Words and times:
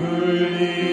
Early 0.00 0.87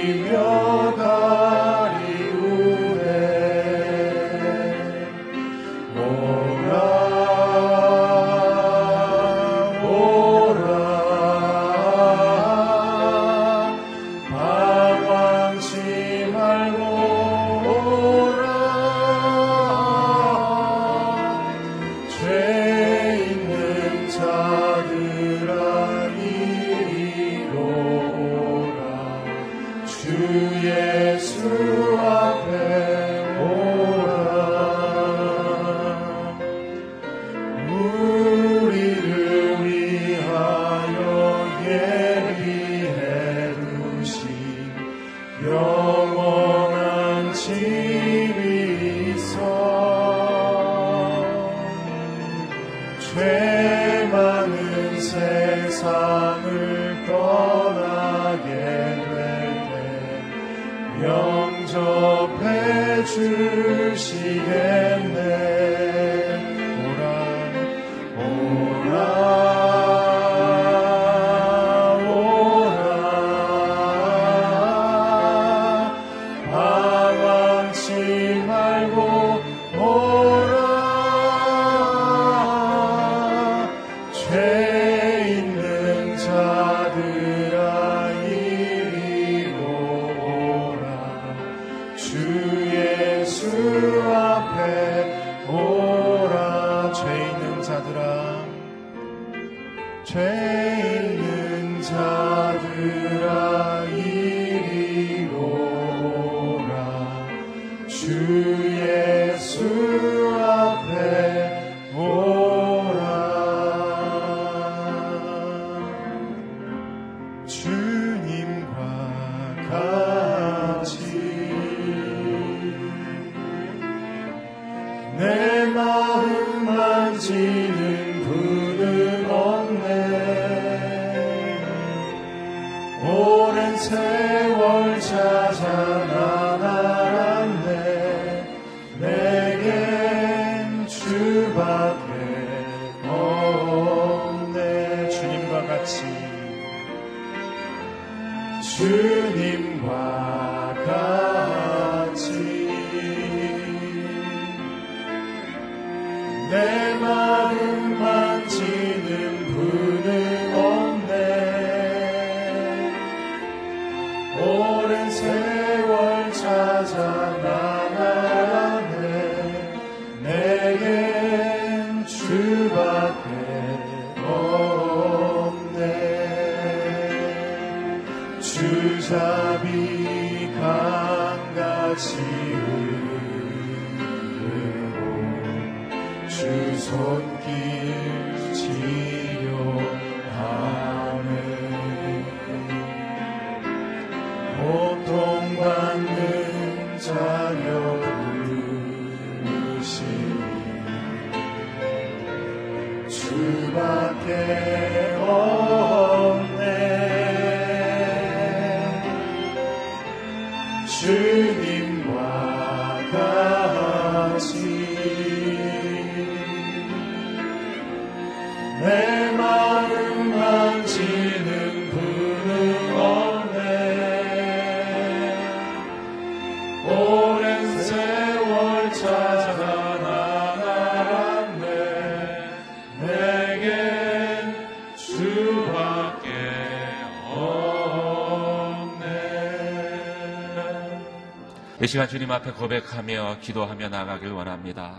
시간 241.95 242.09
주님 242.09 242.29
앞에 242.29 242.51
고백하며 242.51 243.37
기도하며 243.39 243.87
나가길 243.87 244.27
원합니다. 244.33 244.97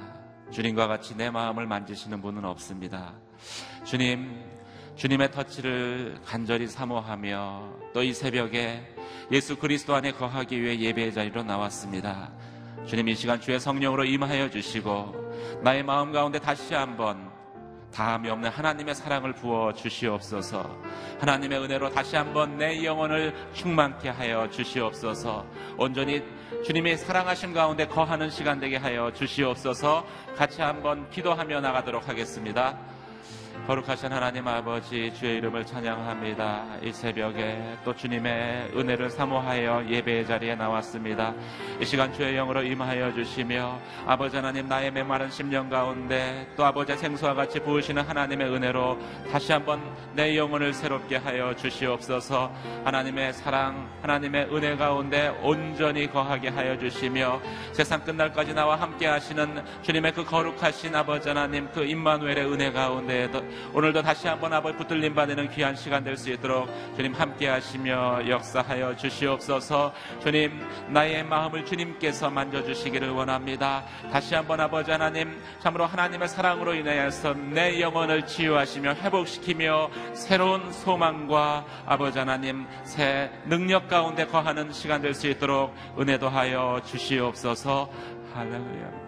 주님과 0.51 0.87
같이 0.87 1.15
내 1.15 1.29
마음을 1.29 1.67
만지시는 1.67 2.23
분은 2.23 2.47
없습니다. 2.47 3.13
주님, 3.85 4.43
주님의 4.97 5.31
터치를 5.31 6.21
간절히 6.25 6.67
사모하며 6.67 7.91
또 7.93 8.03
이 8.03 8.15
새벽에 8.15 8.83
예수 9.31 9.57
그리스도 9.59 9.95
안에 9.95 10.13
거하기 10.13 10.59
위해 10.59 10.81
예배의 10.81 11.13
자리로 11.13 11.43
나왔습니다. 11.43 12.33
주님 12.87 13.11
이 13.11 13.15
시간 13.15 13.43
주의 13.43 13.61
성령으로 13.61 14.07
임하여 14.07 14.49
주시고 14.49 15.61
나의 15.63 15.83
마음 15.83 16.13
가운데 16.13 16.39
다시 16.39 16.73
한번 16.73 17.26
다함이 17.97 18.29
없는 18.29 18.51
하나님의 18.51 18.95
사랑을 18.95 19.33
부어 19.33 19.73
주시옵소서. 19.73 20.71
하나님의 21.19 21.59
은혜로 21.61 21.89
다시 21.93 22.15
한번 22.15 22.59
내 22.59 22.85
영혼을 22.85 23.35
충만케 23.55 24.11
하여 24.11 24.51
주시옵소서. 24.51 25.47
온전히 25.79 26.23
주님의 26.63 26.99
사랑하신 26.99 27.55
가운데 27.55 27.87
거하는 27.87 28.29
시간 28.29 28.61
되게 28.61 28.77
하여 28.77 29.11
주시옵소서. 29.15 30.05
같이 30.37 30.61
한번 30.61 31.09
기도하며 31.09 31.63
나가도록 31.63 32.07
하겠습니다. 32.07 32.79
거룩하신 33.67 34.13
하나님 34.13 34.47
아버지 34.47 35.13
주의 35.13 35.39
이름을 35.39 35.67
찬양합니다. 35.67 36.77
이 36.85 36.93
새벽에 36.93 37.77
또 37.85 37.93
주님의 37.93 38.71
은혜를 38.77 39.11
사모하여 39.11 39.87
예배의 39.89 40.25
자리에 40.25 40.55
나왔습니다. 40.55 41.35
이 41.81 41.85
시간 41.85 42.13
주의 42.13 42.37
영으로 42.37 42.63
임하여 42.63 43.13
주시며 43.15 43.81
아버지 44.07 44.37
하나님 44.37 44.69
나의 44.69 44.93
메마른 44.93 45.29
심령 45.33 45.69
가운데 45.69 46.47
또 46.57 46.65
아버지의 46.65 46.97
생수와 46.97 47.35
같이 47.35 47.59
부으시는 47.59 48.05
하나님의 48.05 48.49
은혜로 48.55 48.99
다시 49.33 49.51
한번 49.51 49.83
내 50.15 50.37
영혼을 50.37 50.73
새롭게 50.73 51.17
하여 51.17 51.53
주시옵소서 51.57 52.53
하나님의 52.85 53.33
사랑 53.33 53.91
하나님의 54.01 54.55
은혜 54.55 54.77
가운데 54.77 55.37
온전히 55.43 56.09
거하게 56.09 56.51
하여 56.51 56.79
주시며 56.79 57.41
세상 57.73 58.01
끝날까지 58.05 58.55
나와 58.55 58.77
함께 58.77 59.09
하시는 59.09 59.61
주님의 59.83 60.13
그 60.13 60.25
거룩하신 60.25 60.95
아버지 60.95 61.29
하나님 61.29 61.69
그 61.73 61.85
임마누엘의 61.85 62.47
은혜 62.47 62.71
가운데 62.71 63.17
오늘도 63.73 64.03
다시 64.03 64.29
한번 64.29 64.53
아버지 64.53 64.77
붙들림 64.77 65.15
받는 65.15 65.51
귀한 65.51 65.75
시간 65.77 66.03
될 66.05 66.17
수 66.17 66.31
있도록 66.31 66.69
주님 66.97 67.13
함께 67.13 67.49
하시며 67.49 68.27
역사하여 68.27 68.97
주시옵소서 68.97 69.93
주님 70.23 70.67
나의 70.89 71.25
마음을 71.25 71.65
주님께서 71.65 72.31
만져주시기를 72.31 73.11
원합니다. 73.11 73.85
다시 74.11 74.35
한번 74.35 74.61
아버지 74.61 74.91
하나님 74.91 75.39
참으로 75.61 75.85
하나님의 75.87 76.29
사랑으로 76.29 76.75
인하여서 76.75 77.35
내 77.35 77.81
영혼을 77.81 78.27
치유하시며 78.27 78.95
회복시키며 78.95 79.91
새로운 80.15 80.73
소망과 80.73 81.65
아버지 81.87 82.19
하나님 82.19 82.67
새 82.85 83.31
능력 83.45 83.89
가운데 83.89 84.27
거하는 84.27 84.73
시간 84.73 85.03
될 85.03 85.17
수 85.17 85.27
있도록 85.29 85.75
은혜도 85.99 86.29
하여 86.29 86.81
주시옵소서 86.85 87.91
할렐루야. 88.35 89.06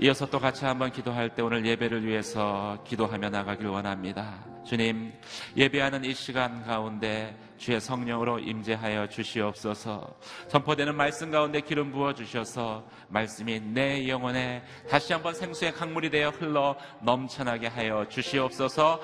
이어서 0.00 0.26
또 0.26 0.40
같이 0.40 0.64
한번 0.64 0.90
기도할 0.90 1.34
때 1.34 1.42
오늘 1.42 1.64
예배를 1.64 2.04
위해서 2.04 2.78
기도하며 2.84 3.30
나가길 3.30 3.66
원합니다. 3.66 4.44
주님, 4.64 5.12
예배하는 5.56 6.04
이 6.04 6.14
시간 6.14 6.64
가운데 6.64 7.36
주의 7.58 7.80
성령으로 7.80 8.40
임재하여 8.40 9.08
주시옵소서. 9.08 10.16
선포되는 10.48 10.94
말씀 10.96 11.30
가운데 11.30 11.60
기름 11.60 11.92
부어 11.92 12.14
주셔서 12.14 12.84
말씀이 13.08 13.60
내 13.60 14.08
영혼에 14.08 14.64
다시 14.88 15.12
한번 15.12 15.34
생수의 15.34 15.72
강물이 15.72 16.10
되어 16.10 16.30
흘러 16.30 16.76
넘쳐나게 17.02 17.68
하여 17.68 18.06
주시옵소서. 18.08 19.00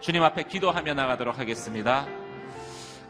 주님 0.00 0.22
앞에 0.24 0.44
기도하며 0.44 0.94
나가도록 0.94 1.38
하겠습니다. 1.38 2.21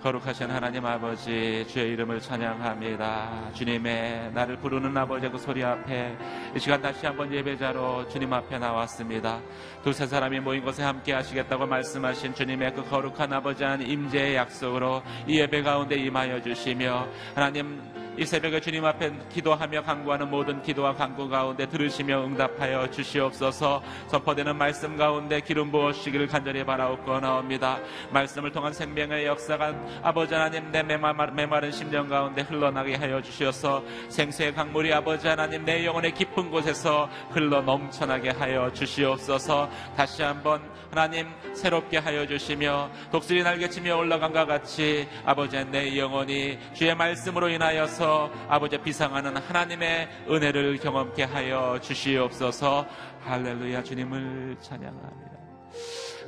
거룩하신 0.02 0.50
하나님 0.50 0.84
아버지 0.84 1.64
주의 1.68 1.92
이름을 1.92 2.20
찬양합니다. 2.20 3.52
주님의 3.54 4.32
나를 4.34 4.56
부르는 4.56 4.96
아버지의 4.96 5.30
그 5.30 5.38
소리 5.38 5.62
앞에 5.62 6.16
이 6.56 6.58
시간 6.58 6.82
다시 6.82 7.06
한번 7.06 7.32
예배자로 7.32 8.08
주님 8.08 8.32
앞에 8.32 8.58
나왔습니다. 8.58 9.40
두세 9.84 10.08
사람이 10.08 10.40
모인 10.40 10.64
곳에 10.64 10.82
함께 10.82 11.12
하시겠다고 11.12 11.66
말씀하신 11.66 12.34
주님의 12.34 12.74
그 12.74 12.84
거룩한 12.88 13.32
아버지 13.32 13.62
한 13.62 13.80
임재의 13.80 14.34
약속으로 14.34 15.02
이 15.28 15.38
예배 15.38 15.62
가운데 15.62 15.94
임하여 15.94 16.42
주시며 16.42 17.06
하나님 17.36 17.80
이 18.16 18.26
새벽에 18.26 18.60
주님 18.60 18.84
앞에 18.84 19.10
기도하며 19.30 19.82
간구하는 19.82 20.28
모든 20.28 20.62
기도와 20.62 20.94
간구 20.94 21.28
가운데 21.28 21.66
들으시며 21.66 22.24
응답하여 22.24 22.90
주시옵소서. 22.90 23.82
선포되는 24.08 24.56
말씀 24.56 24.96
가운데 24.96 25.40
기름 25.40 25.70
부어주시기를 25.70 26.26
간절히 26.26 26.64
바라옵고나옵니다. 26.64 27.78
말씀을 28.10 28.52
통한 28.52 28.72
생명의 28.72 29.26
역사가 29.26 29.74
아버지 30.02 30.34
하나님 30.34 30.70
내 30.70 30.82
메마른 30.82 31.72
심령 31.72 32.08
가운데 32.08 32.42
흘러나게 32.42 32.96
하여 32.96 33.22
주시어서 33.22 33.82
생수의 34.08 34.54
강물이 34.54 34.92
아버지 34.92 35.26
하나님 35.26 35.64
내 35.64 35.84
영혼의 35.84 36.12
깊은 36.12 36.50
곳에서 36.50 37.08
흘러 37.30 37.62
넘쳐나게 37.62 38.30
하여 38.30 38.70
주시옵소서. 38.72 39.70
다시 39.96 40.22
한번 40.22 40.60
하나님 40.92 41.26
새롭게 41.54 41.96
하여 41.96 42.26
주시며 42.26 42.90
독수리 43.10 43.42
날개치며 43.42 43.96
올라간과 43.96 44.44
같이 44.44 45.08
아버지 45.24 45.64
내 45.64 45.96
영혼이 45.96 46.58
주의 46.74 46.94
말씀으로 46.94 47.48
인하여서 47.48 48.30
아버지 48.46 48.76
비상하는 48.76 49.38
하나님의 49.38 50.26
은혜를 50.28 50.76
경험케 50.76 51.22
하여 51.22 51.78
주시옵소서 51.80 52.86
할렐루야 53.22 53.82
주님을 53.82 54.58
찬양합니다. 54.60 55.32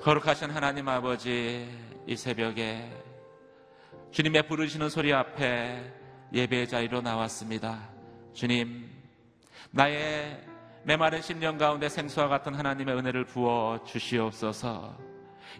거룩하신 0.03 0.49
하나님 0.49 0.89
아버지 0.89 1.69
이 2.07 2.17
새벽에 2.17 2.91
주님의 4.13 4.49
부르시는 4.49 4.89
소리 4.89 5.13
앞에 5.13 5.93
예배 6.33 6.69
자리로 6.69 7.03
나왔습니다. 7.03 7.91
주님 8.33 8.91
나의 9.73 10.54
메마른 10.87 11.23
심령 11.23 11.57
가운데 11.57 11.89
생수와 11.89 12.29
같은 12.29 12.55
하나님의 12.55 12.95
은혜를 12.97 13.25
부어 13.25 13.81
주시옵소서. 13.87 14.95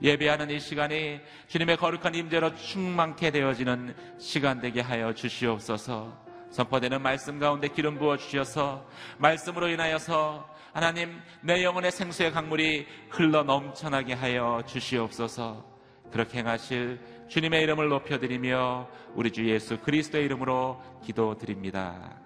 예배하는 0.03 0.51
이 0.51 0.61
시간이 0.61 1.21
주님의 1.49 1.79
거룩한 1.79 2.15
임재로 2.15 2.55
충만케 2.57 3.31
되어지는 3.31 3.97
시간 4.19 4.61
되게 4.61 4.83
하여 4.83 5.15
주시옵소서. 5.15 6.25
선포되는 6.51 7.01
말씀 7.01 7.39
가운데 7.39 7.69
기름 7.69 7.99
부어 7.99 8.19
주셔서 8.19 8.87
말씀으로 9.17 9.69
인하여서 9.69 10.47
하나님 10.75 11.19
내 11.41 11.65
영혼의 11.65 11.91
생수의 11.91 12.31
강물이 12.31 12.87
흘러 13.09 13.45
넘쳐나게 13.45 14.13
하여 14.13 14.63
주시옵소서. 14.67 15.65
그렇게 16.13 16.39
행하실 16.39 17.01
주님의 17.29 17.63
이름을 17.63 17.89
높여드리며 17.89 18.89
우리 19.15 19.31
주 19.31 19.49
예수 19.49 19.79
그리스도의 19.79 20.27
이름으로 20.27 20.83
기도드립니다. 21.03 22.24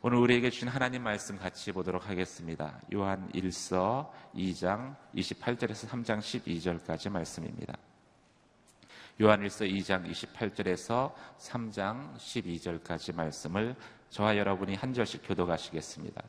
오늘 0.00 0.18
우리에게 0.18 0.50
주신 0.50 0.68
하나님 0.68 1.02
말씀 1.02 1.36
같이 1.36 1.72
보도록 1.72 2.08
하겠습니다. 2.08 2.80
요한 2.94 3.28
1서 3.32 4.08
2장 4.32 4.94
28절에서 5.16 5.88
3장 5.88 6.20
12절까지 6.20 7.10
말씀입니다. 7.10 7.74
요한 9.20 9.40
1서 9.42 9.68
2장 9.68 10.08
28절에서 10.08 11.12
3장 11.40 12.14
12절까지 12.14 13.16
말씀을 13.16 13.74
저와 14.10 14.36
여러분이 14.36 14.76
한 14.76 14.94
절씩 14.94 15.22
교도가시겠습니다. 15.26 16.22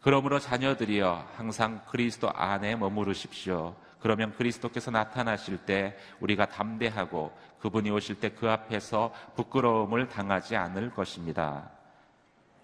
그러므로 0.00 0.40
자녀들이여 0.40 1.28
항상 1.36 1.80
그리스도 1.86 2.28
안에 2.32 2.74
머무르십시오. 2.74 3.76
그러면 4.00 4.34
그리스도께서 4.34 4.90
나타나실 4.90 5.58
때 5.58 5.96
우리가 6.18 6.46
담대하고 6.46 7.32
그분이 7.60 7.92
오실 7.92 8.18
때 8.18 8.30
그 8.30 8.50
앞에서 8.50 9.14
부끄러움을 9.36 10.08
당하지 10.08 10.56
않을 10.56 10.90
것입니다. 10.90 11.70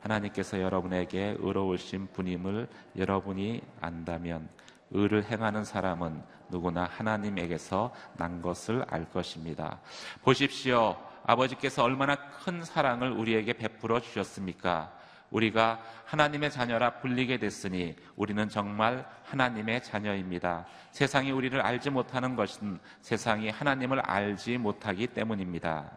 하나님께서 0.00 0.60
여러분에게 0.60 1.36
의로우신 1.38 2.08
분임을 2.12 2.68
여러분이 2.96 3.62
안다면 3.80 4.48
의를 4.90 5.24
행하는 5.24 5.64
사람은 5.64 6.22
누구나 6.48 6.84
하나님에게서 6.84 7.92
난 8.16 8.42
것을 8.42 8.84
알 8.88 9.08
것입니다. 9.10 9.80
보십시오. 10.22 10.96
아버지께서 11.24 11.84
얼마나 11.84 12.16
큰 12.16 12.64
사랑을 12.64 13.10
우리에게 13.12 13.52
베풀어 13.52 14.00
주셨습니까? 14.00 14.92
우리가 15.30 15.80
하나님의 16.06 16.50
자녀라 16.50 16.98
불리게 16.98 17.38
됐으니 17.38 17.94
우리는 18.16 18.48
정말 18.48 19.08
하나님의 19.24 19.82
자녀입니다. 19.82 20.66
세상이 20.90 21.30
우리를 21.30 21.60
알지 21.60 21.90
못하는 21.90 22.34
것은 22.34 22.80
세상이 23.00 23.50
하나님을 23.50 24.00
알지 24.00 24.58
못하기 24.58 25.08
때문입니다. 25.08 25.88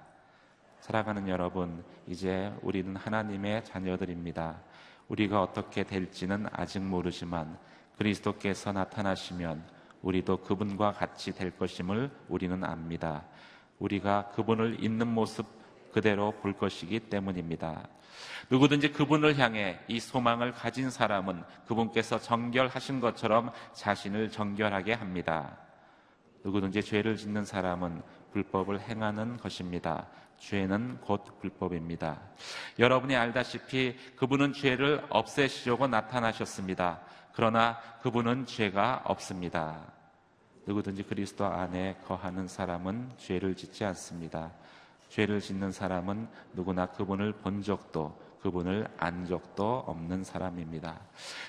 살아가는 0.83 1.29
여러분, 1.29 1.81
이제 2.07 2.53
우리는 2.61 2.93
하나님의 2.97 3.63
자녀들입니다. 3.63 4.61
우리가 5.07 5.41
어떻게 5.41 5.85
될지는 5.85 6.45
아직 6.51 6.81
모르지만 6.81 7.57
그리스도께서 7.97 8.73
나타나시면 8.73 9.63
우리도 10.01 10.41
그분과 10.41 10.91
같이 10.91 11.31
될 11.31 11.51
것임을 11.57 12.11
우리는 12.27 12.61
압니다. 12.65 13.23
우리가 13.79 14.31
그분을 14.31 14.83
있는 14.83 15.07
모습 15.07 15.45
그대로 15.93 16.31
볼 16.31 16.51
것이기 16.51 16.99
때문입니다. 16.99 17.87
누구든지 18.49 18.91
그분을 18.91 19.39
향해 19.39 19.79
이 19.87 20.01
소망을 20.01 20.51
가진 20.51 20.89
사람은 20.89 21.43
그분께서 21.65 22.19
정결하신 22.19 22.99
것처럼 22.99 23.51
자신을 23.71 24.31
정결하게 24.31 24.91
합니다. 24.91 25.57
누구든지 26.43 26.81
죄를 26.81 27.15
짓는 27.15 27.45
사람은 27.45 28.01
불법을 28.33 28.81
행하는 28.81 29.37
것입니다. 29.37 30.07
죄는 30.43 30.99
곧 30.99 31.23
불법입니다. 31.39 32.19
여러분이 32.77 33.15
알다시피 33.15 33.95
그분은 34.17 34.51
죄를 34.51 35.05
없애시려고 35.09 35.87
나타나셨습니다. 35.87 36.99
그러나 37.31 37.79
그분은 38.01 38.45
죄가 38.45 39.03
없습니다. 39.05 39.79
누구든지 40.65 41.03
그리스도 41.03 41.45
안에 41.45 41.97
거하는 42.05 42.47
사람은 42.47 43.11
죄를 43.17 43.55
짓지 43.55 43.85
않습니다. 43.85 44.51
죄를 45.09 45.39
짓는 45.39 45.71
사람은 45.71 46.27
누구나 46.53 46.87
그분을 46.87 47.33
본 47.33 47.61
적도 47.61 48.19
그분을 48.41 48.87
안 48.97 49.25
적도 49.25 49.79
없는 49.87 50.25
사람입니다. 50.25 50.99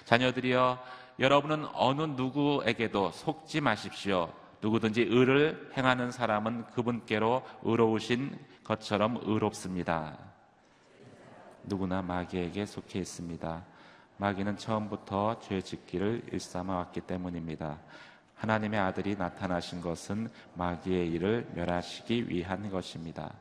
자녀들이여 0.05 0.79
여러분은 1.19 1.67
어느 1.73 2.03
누구에게도 2.03 3.11
속지 3.11 3.61
마십시오. 3.61 4.33
누구든지 4.64 5.02
의를 5.02 5.71
행하는 5.76 6.11
사람은 6.11 6.64
그분께로 6.68 7.42
의로우신 7.64 8.35
것처럼 8.64 9.21
의롭습니다. 9.23 10.16
누구나 11.64 12.00
마귀에게 12.00 12.64
속해 12.64 12.99
있습니다. 13.00 13.62
마귀는 14.16 14.56
처음부터 14.56 15.38
죄 15.40 15.61
짓기를 15.61 16.23
일삼아 16.33 16.76
왔기 16.76 17.02
때문입니다. 17.02 17.78
하나님의 18.37 18.80
아들이 18.80 19.16
나타나신 19.16 19.83
것은 19.83 20.30
마귀의 20.54 21.11
일을 21.11 21.47
멸하시기 21.54 22.30
위한 22.30 22.71
것입니다. 22.71 23.35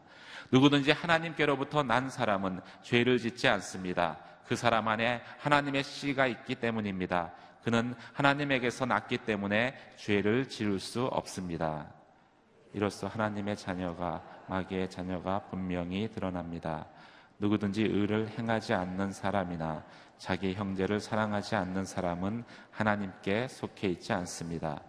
누구든지 0.51 0.91
하나님께로부터 0.91 1.83
난 1.83 2.09
사람은 2.09 2.59
죄를 2.81 3.17
짓지 3.17 3.47
않습니다. 3.47 4.17
그 4.45 4.57
사람 4.57 4.89
안에 4.89 5.21
하나님의 5.39 5.85
씨가 5.85 6.27
있기 6.27 6.55
때문입니다. 6.55 7.31
그는 7.63 7.95
하나님에게서 8.13 8.85
났기 8.85 9.19
때문에 9.19 9.75
죄를 9.95 10.49
지을 10.49 10.79
수 10.79 11.05
없습니다. 11.05 11.87
이로써 12.73 13.07
하나님의 13.07 13.55
자녀가 13.55 14.21
마귀의 14.47 14.89
자녀가 14.89 15.39
분명히 15.49 16.09
드러납니다. 16.11 16.87
누구든지 17.39 17.83
의를 17.83 18.29
행하지 18.29 18.73
않는 18.73 19.11
사람이나 19.11 19.83
자기 20.17 20.53
형제를 20.53 20.99
사랑하지 20.99 21.55
않는 21.55 21.85
사람은 21.85 22.43
하나님께 22.71 23.47
속해 23.47 23.89
있지 23.89 24.13
않습니다. 24.13 24.81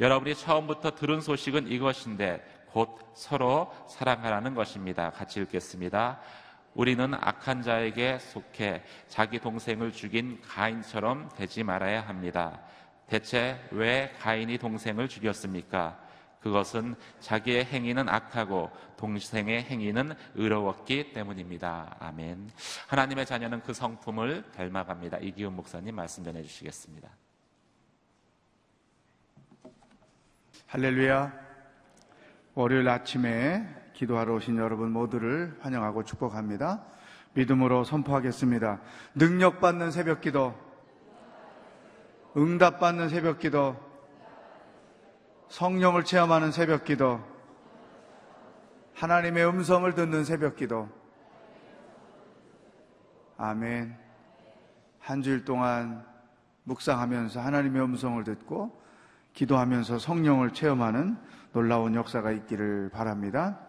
여러분이 0.00 0.34
처음부터 0.36 0.94
들은 0.94 1.20
소식은 1.20 1.68
이것인데 1.68 2.66
곧 2.70 2.98
서로 3.14 3.72
사랑하라는 3.88 4.54
것입니다. 4.54 5.10
같이 5.10 5.40
읽겠습니다. 5.40 6.20
우리는 6.78 7.12
악한 7.12 7.62
자에게 7.62 8.20
속해 8.20 8.84
자기 9.08 9.40
동생을 9.40 9.90
죽인 9.90 10.40
가인처럼 10.42 11.28
되지 11.34 11.64
말아야 11.64 12.02
합니다. 12.02 12.60
대체 13.08 13.58
왜 13.72 14.12
가인이 14.20 14.56
동생을 14.58 15.08
죽였습니까? 15.08 15.98
그것은 16.38 16.94
자기의 17.18 17.64
행위는 17.64 18.08
악하고 18.08 18.70
동생의 18.96 19.64
행위는 19.64 20.12
의로웠기 20.36 21.12
때문입니다. 21.14 21.96
아멘. 21.98 22.48
하나님의 22.86 23.26
자녀는 23.26 23.60
그 23.62 23.74
성품을 23.74 24.52
닮아갑니다. 24.52 25.18
이기훈 25.18 25.56
목사님 25.56 25.96
말씀 25.96 26.22
전해 26.22 26.44
주시겠습니다. 26.44 27.10
할렐루야. 30.68 31.32
월요일 32.54 32.88
아침에 32.88 33.77
기도하러 33.98 34.34
오신 34.34 34.58
여러분 34.58 34.92
모두를 34.92 35.58
환영하고 35.60 36.04
축복합니다. 36.04 36.84
믿음으로 37.34 37.82
선포하겠습니다. 37.82 38.78
능력받는 39.16 39.90
새벽 39.90 40.20
기도, 40.20 40.54
응답받는 42.36 43.08
새벽 43.08 43.40
기도, 43.40 43.74
성령을 45.48 46.04
체험하는 46.04 46.52
새벽 46.52 46.84
기도, 46.84 47.20
하나님의 48.94 49.48
음성을 49.48 49.92
듣는 49.92 50.22
새벽 50.22 50.54
기도. 50.54 50.88
아멘. 53.36 53.96
한 55.00 55.22
주일 55.22 55.44
동안 55.44 56.06
묵상하면서 56.62 57.40
하나님의 57.40 57.82
음성을 57.82 58.22
듣고 58.22 58.80
기도하면서 59.32 59.98
성령을 59.98 60.52
체험하는 60.52 61.18
놀라운 61.52 61.96
역사가 61.96 62.30
있기를 62.30 62.90
바랍니다. 62.90 63.67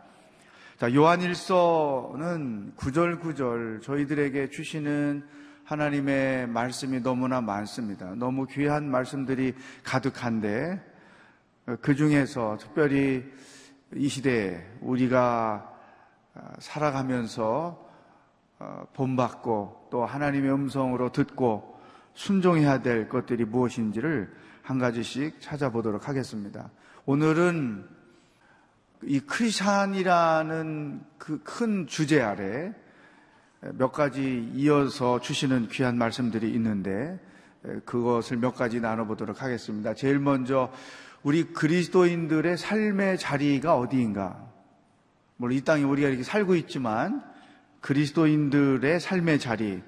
자, 0.80 0.94
요한일서는 0.94 2.72
구절구절 2.78 3.82
저희들에게 3.84 4.50
주시는 4.50 5.28
하나님의 5.66 6.48
말씀이 6.48 7.02
너무나 7.02 7.42
많습니다. 7.42 8.16
너무 8.16 8.48
귀한 8.48 8.90
말씀들이 8.90 9.56
가득한데 9.84 10.82
그 11.82 11.96
중에서 11.96 12.56
특별히 12.62 13.26
이 13.94 14.08
시대에 14.08 14.66
우리가 14.80 15.70
살아가면서 16.60 17.86
어, 18.60 18.84
본받고 18.94 19.90
또 19.92 20.06
하나님의 20.06 20.50
음성으로 20.50 21.12
듣고 21.12 21.78
순종해야 22.14 22.82
될 22.82 23.10
것들이 23.10 23.44
무엇인지를 23.44 24.34
한 24.62 24.80
가지씩 24.80 25.42
찾아보도록 25.42 26.08
하겠습니다. 26.08 26.70
오늘은 27.06 27.99
이 29.04 29.20
크리스찬이라는 29.20 31.02
그 31.18 31.40
큰 31.44 31.86
주제 31.88 32.22
아래 32.22 32.74
몇 33.62 33.92
가지 33.92 34.52
이어서 34.56 35.20
주시는 35.20 35.68
귀한 35.68 35.98
말씀들이 35.98 36.50
있는데 36.54 37.20
그것을 37.86 38.38
몇 38.38 38.56
가지 38.56 38.80
나눠보도록 38.80 39.42
하겠습니다. 39.44 39.94
제일 39.94 40.20
먼저 40.20 40.72
우리 41.22 41.44
그리스도인들의 41.44 42.58
삶의 42.58 43.18
자리가 43.20 43.78
어디인가? 43.78 44.48
물론 45.38 45.58
이 45.58 45.62
땅에 45.62 45.84
우리가 45.84 46.08
이렇게 46.08 46.24
살고 46.24 46.56
있지만 46.56 47.22
그리스도인들의 47.82 49.00
삶의 49.00 49.40
자리 49.40 49.82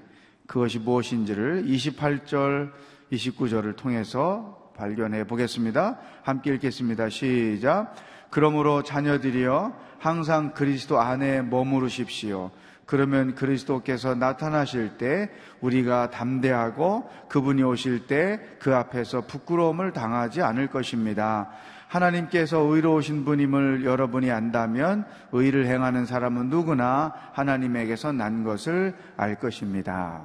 그것이 0.46 0.78
무엇인지를 0.78 1.64
28절, 1.64 2.72
29절을 3.10 3.76
통해서 3.76 4.72
발견해 4.76 5.26
보겠습니다. 5.26 5.98
함께 6.22 6.54
읽겠습니다. 6.54 7.08
시작. 7.08 7.94
그러므로 8.32 8.82
자녀들이여 8.82 9.72
항상 9.98 10.52
그리스도 10.52 11.00
안에 11.00 11.42
머무르십시오. 11.42 12.50
그러면 12.86 13.34
그리스도께서 13.36 14.16
나타나실 14.16 14.98
때 14.98 15.30
우리가 15.60 16.10
담대하고 16.10 17.08
그분이 17.28 17.62
오실 17.62 18.08
때 18.08 18.40
그 18.58 18.74
앞에서 18.74 19.26
부끄러움을 19.26 19.92
당하지 19.92 20.40
않을 20.40 20.68
것입니다. 20.68 21.50
하나님께서 21.88 22.58
의로우신 22.60 23.24
분임을 23.24 23.84
여러분이 23.84 24.30
안다면 24.30 25.04
의를 25.32 25.66
행하는 25.66 26.06
사람은 26.06 26.48
누구나 26.48 27.12
하나님에게서 27.32 28.12
난 28.12 28.44
것을 28.44 28.94
알 29.16 29.38
것입니다. 29.38 30.22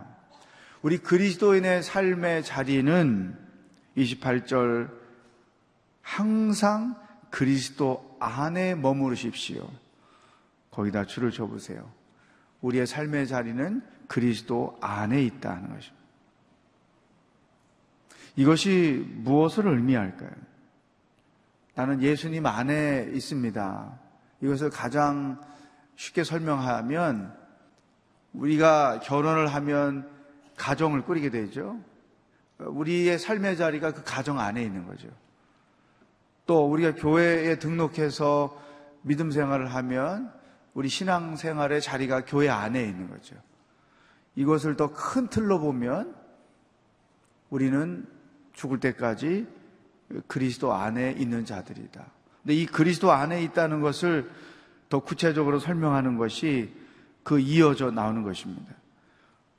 우리 0.81 0.99
그리스도인의 0.99 1.83
삶의 1.83 2.43
자리는 2.43 3.35
28절 3.97 4.89
항상 6.01 6.95
그리스도 7.29 8.17
안에 8.19 8.75
머무르십시오. 8.75 9.69
거기다 10.71 11.05
줄을 11.05 11.31
쳐보세요. 11.31 11.89
우리의 12.61 12.87
삶의 12.87 13.27
자리는 13.27 13.81
그리스도 14.07 14.77
안에 14.81 15.23
있다는 15.23 15.69
것입니다. 15.69 15.97
이것이 18.35 19.05
무엇을 19.17 19.67
의미할까요? 19.67 20.31
나는 21.73 22.01
예수님 22.01 22.45
안에 22.45 23.09
있습니다. 23.13 23.99
이것을 24.41 24.69
가장 24.69 25.41
쉽게 25.95 26.23
설명하면 26.23 27.35
우리가 28.33 28.99
결혼을 28.99 29.47
하면 29.47 30.09
가정을 30.55 31.03
꾸리게 31.03 31.29
되죠. 31.29 31.79
우리의 32.59 33.19
삶의 33.19 33.57
자리가 33.57 33.93
그 33.93 34.03
가정 34.03 34.39
안에 34.39 34.63
있는 34.63 34.85
거죠. 34.85 35.07
또 36.47 36.69
우리가 36.71 36.95
교회에 36.95 37.59
등록해서 37.59 38.59
믿음 39.03 39.29
생활을 39.31 39.73
하면 39.75 40.33
우리 40.73 40.89
신앙 40.89 41.35
생활의 41.35 41.81
자리가 41.81 42.25
교회 42.25 42.49
안에 42.49 42.83
있는 42.83 43.09
거죠. 43.09 43.35
이것을 44.35 44.75
더 44.75 44.93
큰 44.93 45.27
틀로 45.27 45.59
보면 45.59 46.15
우리는 47.49 48.05
죽을 48.53 48.79
때까지 48.79 49.47
그리스도 50.27 50.73
안에 50.73 51.11
있는 51.11 51.45
자들이다. 51.45 52.05
근데 52.43 52.53
이 52.55 52.65
그리스도 52.65 53.11
안에 53.11 53.43
있다는 53.43 53.81
것을 53.81 54.29
더 54.89 54.99
구체적으로 54.99 55.59
설명하는 55.59 56.17
것이 56.17 56.73
그 57.23 57.39
이어져 57.39 57.91
나오는 57.91 58.23
것입니다. 58.23 58.73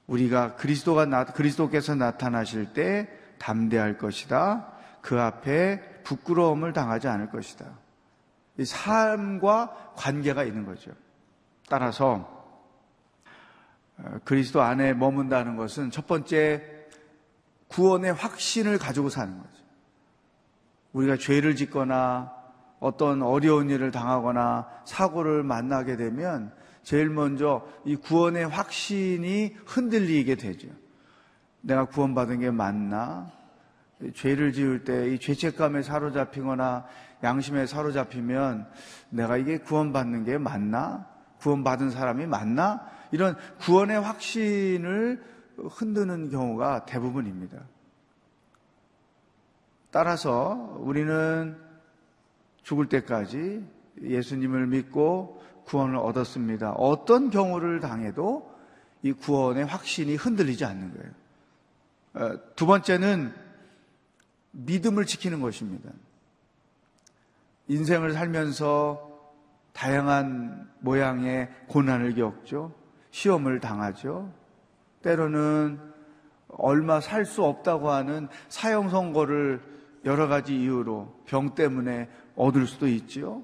우리가 0.06 0.56
그리스도가 0.56 1.04
나, 1.04 1.26
그리스도께서 1.26 1.94
나타나실 1.94 2.72
때 2.72 3.08
담대할 3.38 3.98
것이다. 3.98 4.72
그 5.02 5.20
앞에 5.20 5.82
부끄러움을 6.08 6.72
당하지 6.72 7.06
않을 7.06 7.28
것이다. 7.28 7.66
이 8.56 8.64
삶과 8.64 9.92
관계가 9.94 10.44
있는 10.44 10.64
거죠. 10.64 10.90
따라서 11.68 12.46
어, 13.98 14.18
그리스도 14.24 14.62
안에 14.62 14.94
머문다는 14.94 15.56
것은 15.56 15.90
첫 15.90 16.06
번째 16.06 16.86
구원의 17.68 18.14
확신을 18.14 18.78
가지고 18.78 19.10
사는 19.10 19.36
거죠. 19.36 19.58
우리가 20.94 21.18
죄를 21.18 21.56
짓거나 21.56 22.32
어떤 22.80 23.20
어려운 23.22 23.68
일을 23.68 23.90
당하거나 23.90 24.66
사고를 24.86 25.42
만나게 25.42 25.96
되면 25.96 26.54
제일 26.82 27.10
먼저 27.10 27.68
이 27.84 27.96
구원의 27.96 28.48
확신이 28.48 29.54
흔들리게 29.66 30.36
되죠. 30.36 30.68
내가 31.60 31.84
구원받은 31.84 32.40
게 32.40 32.50
맞나? 32.50 33.37
죄를 34.14 34.52
지을 34.52 34.84
때 34.84 35.12
이 35.12 35.18
죄책감에 35.18 35.82
사로잡히거나 35.82 36.86
양심에 37.22 37.66
사로잡히면 37.66 38.68
내가 39.10 39.36
이게 39.36 39.58
구원받는 39.58 40.24
게 40.24 40.38
맞나? 40.38 41.06
구원받은 41.38 41.90
사람이 41.90 42.26
맞나? 42.26 42.88
이런 43.10 43.36
구원의 43.60 44.00
확신을 44.00 45.22
흔드는 45.56 46.30
경우가 46.30 46.84
대부분입니다. 46.84 47.58
따라서 49.90 50.76
우리는 50.78 51.56
죽을 52.62 52.88
때까지 52.88 53.64
예수님을 54.02 54.66
믿고 54.66 55.42
구원을 55.64 55.96
얻었습니다. 55.96 56.72
어떤 56.72 57.30
경우를 57.30 57.80
당해도 57.80 58.54
이 59.02 59.12
구원의 59.12 59.64
확신이 59.64 60.14
흔들리지 60.14 60.64
않는 60.64 60.94
거예요. 60.94 61.12
어, 62.14 62.38
두 62.56 62.66
번째는 62.66 63.47
믿음을 64.50 65.06
지키는 65.06 65.40
것입니다. 65.40 65.90
인생을 67.68 68.12
살면서 68.12 69.08
다양한 69.72 70.68
모양의 70.80 71.48
고난을 71.68 72.14
겪죠. 72.14 72.74
시험을 73.10 73.60
당하죠. 73.60 74.32
때로는 75.02 75.78
얼마 76.48 77.00
살 77.00 77.24
수 77.24 77.44
없다고 77.44 77.90
하는 77.90 78.28
사형 78.48 78.88
선고를 78.88 79.62
여러 80.04 80.28
가지 80.28 80.56
이유로 80.58 81.22
병 81.26 81.54
때문에 81.54 82.08
얻을 82.36 82.66
수도 82.66 82.88
있지요. 82.88 83.42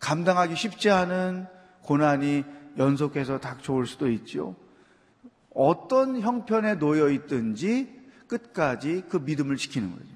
감당하기 0.00 0.54
쉽지 0.54 0.90
않은 0.90 1.46
고난이 1.82 2.44
연속해서 2.76 3.38
닥쳐올 3.38 3.86
수도 3.86 4.10
있죠. 4.10 4.54
어떤 5.54 6.20
형편에 6.20 6.78
놓여 6.78 7.08
있든지 7.10 8.01
끝까지 8.32 9.04
그 9.10 9.18
믿음을 9.18 9.56
지키는 9.56 9.92
거죠. 9.92 10.06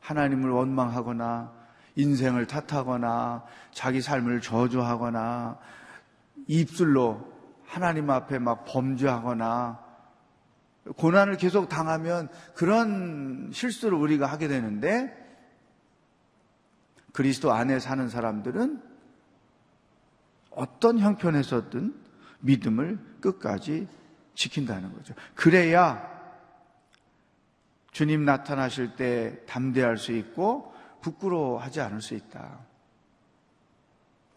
하나님을 0.00 0.50
원망하거나 0.50 1.52
인생을 1.96 2.46
탓하거나 2.46 3.44
자기 3.72 4.00
삶을 4.00 4.40
저주하거나 4.40 5.58
입술로 6.46 7.30
하나님 7.66 8.08
앞에 8.10 8.38
막 8.38 8.64
범죄하거나 8.64 9.80
고난을 10.96 11.36
계속 11.36 11.68
당하면 11.68 12.28
그런 12.54 13.50
실수를 13.52 13.96
우리가 13.98 14.26
하게 14.26 14.48
되는데 14.48 15.18
그리스도 17.12 17.52
안에 17.52 17.78
사는 17.78 18.08
사람들은 18.08 18.82
어떤 20.50 20.98
형편에서든 20.98 21.94
믿음을 22.40 22.98
끝까지 23.20 23.86
지킨다는 24.34 24.92
거죠. 24.94 25.14
그래야 25.34 26.11
주님 27.92 28.24
나타나실 28.24 28.96
때 28.96 29.38
담대할 29.46 29.98
수 29.98 30.12
있고 30.12 30.74
부끄러워하지 31.02 31.80
않을 31.82 32.00
수 32.00 32.14
있다. 32.14 32.58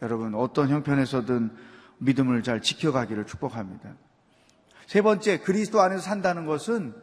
여러분, 0.02 0.36
어떤 0.36 0.70
형편에서든 0.70 1.56
믿음을 2.00 2.44
잘 2.44 2.62
지켜가기를 2.62 3.26
축복합니다. 3.26 3.96
세 4.86 5.02
번째, 5.02 5.40
그리스도 5.40 5.82
안에서 5.82 6.02
산다는 6.02 6.46
것은 6.46 6.94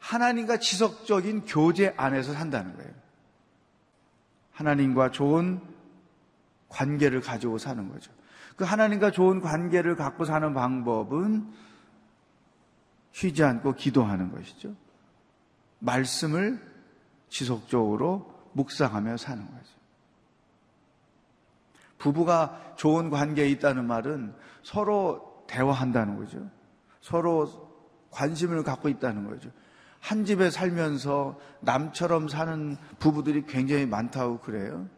하나님과 0.00 0.58
지속적인 0.58 1.44
교제 1.46 1.94
안에서 1.96 2.32
산다는 2.32 2.76
거예요. 2.76 2.90
하나님과 4.50 5.12
좋은 5.12 5.60
관계를 6.68 7.20
가지고 7.20 7.58
사는 7.58 7.88
거죠. 7.88 8.10
그 8.56 8.64
하나님과 8.64 9.12
좋은 9.12 9.40
관계를 9.40 9.94
갖고 9.94 10.24
사는 10.24 10.52
방법은 10.52 11.46
쉬지 13.12 13.44
않고 13.44 13.74
기도하는 13.74 14.32
것이죠. 14.32 14.74
말씀을 15.82 16.60
지속적으로 17.28 18.32
묵상하며 18.52 19.16
사는 19.16 19.44
거죠. 19.44 19.72
부부가 21.98 22.74
좋은 22.76 23.10
관계에 23.10 23.48
있다는 23.50 23.86
말은 23.86 24.34
서로 24.62 25.44
대화한다는 25.46 26.16
거죠. 26.16 26.48
서로 27.00 27.70
관심을 28.10 28.62
갖고 28.62 28.88
있다는 28.88 29.28
거죠. 29.28 29.50
한 30.00 30.24
집에 30.24 30.50
살면서 30.50 31.38
남처럼 31.60 32.28
사는 32.28 32.76
부부들이 32.98 33.46
굉장히 33.46 33.86
많다고 33.86 34.40
그래요. 34.40 34.88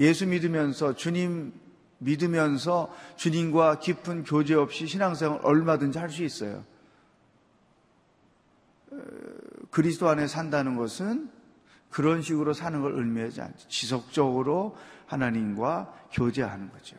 예수 0.00 0.26
믿으면서 0.26 0.94
주님 0.94 1.52
믿으면서 1.98 2.92
주님과 3.16 3.78
깊은 3.78 4.24
교제 4.24 4.54
없이 4.54 4.86
신앙생활 4.88 5.40
얼마든지 5.44 5.98
할 5.98 6.10
수 6.10 6.24
있어요. 6.24 6.64
그리스도 9.70 10.08
안에 10.08 10.26
산다는 10.26 10.76
것은 10.76 11.30
그런 11.90 12.22
식으로 12.22 12.52
사는 12.52 12.80
걸 12.80 12.94
의미하지 12.94 13.40
않죠. 13.40 13.68
지속적으로 13.68 14.76
하나님과 15.06 16.08
교제하는 16.12 16.70
거죠. 16.70 16.96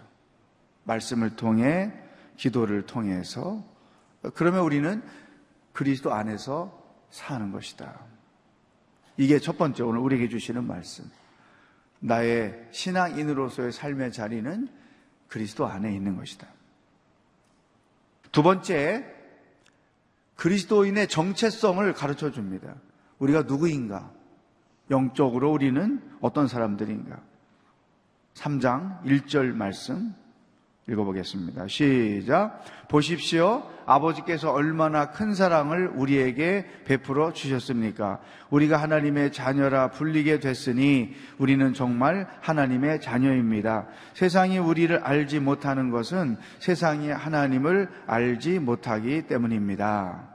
말씀을 0.84 1.36
통해 1.36 1.92
기도를 2.38 2.86
통해서 2.86 3.64
그러면 4.36 4.62
우리는 4.62 5.02
그리스도 5.72 6.14
안에서 6.14 6.82
사는 7.10 7.52
것이다. 7.52 8.00
이게 9.18 9.40
첫 9.40 9.58
번째 9.58 9.84
오늘 9.84 10.00
우리에게 10.00 10.30
주시는 10.30 10.66
말씀. 10.66 11.06
나의 12.00 12.68
신앙인으로서의 12.72 13.72
삶의 13.72 14.12
자리는 14.12 14.68
그리스도 15.28 15.66
안에 15.66 15.94
있는 15.94 16.18
것이다. 16.18 16.48
두 18.32 18.44
번째, 18.44 19.06
그리스도인의 20.36 21.08
정체성을 21.08 21.94
가르쳐 21.94 22.32
줍니다. 22.32 22.76
우리가 23.20 23.44
누구인가? 23.44 24.12
영적으로 24.92 25.52
우리는 25.52 26.02
어떤 26.22 26.48
사람들인가? 26.48 27.22
3장 28.34 29.04
1절 29.04 29.54
말씀 29.54 30.14
읽어보겠습니다. 30.88 31.68
시작. 31.68 32.62
보십시오. 32.90 33.64
아버지께서 33.86 34.52
얼마나 34.52 35.12
큰 35.12 35.34
사랑을 35.34 35.88
우리에게 35.88 36.66
베풀어 36.86 37.32
주셨습니까? 37.34 38.20
우리가 38.50 38.78
하나님의 38.78 39.32
자녀라 39.32 39.92
불리게 39.92 40.40
됐으니 40.40 41.14
우리는 41.38 41.74
정말 41.74 42.28
하나님의 42.42 43.02
자녀입니다. 43.02 43.88
세상이 44.14 44.58
우리를 44.58 44.98
알지 44.98 45.40
못하는 45.40 45.90
것은 45.90 46.38
세상이 46.60 47.10
하나님을 47.12 47.90
알지 48.08 48.60
못하기 48.60 49.24
때문입니다. 49.28 50.30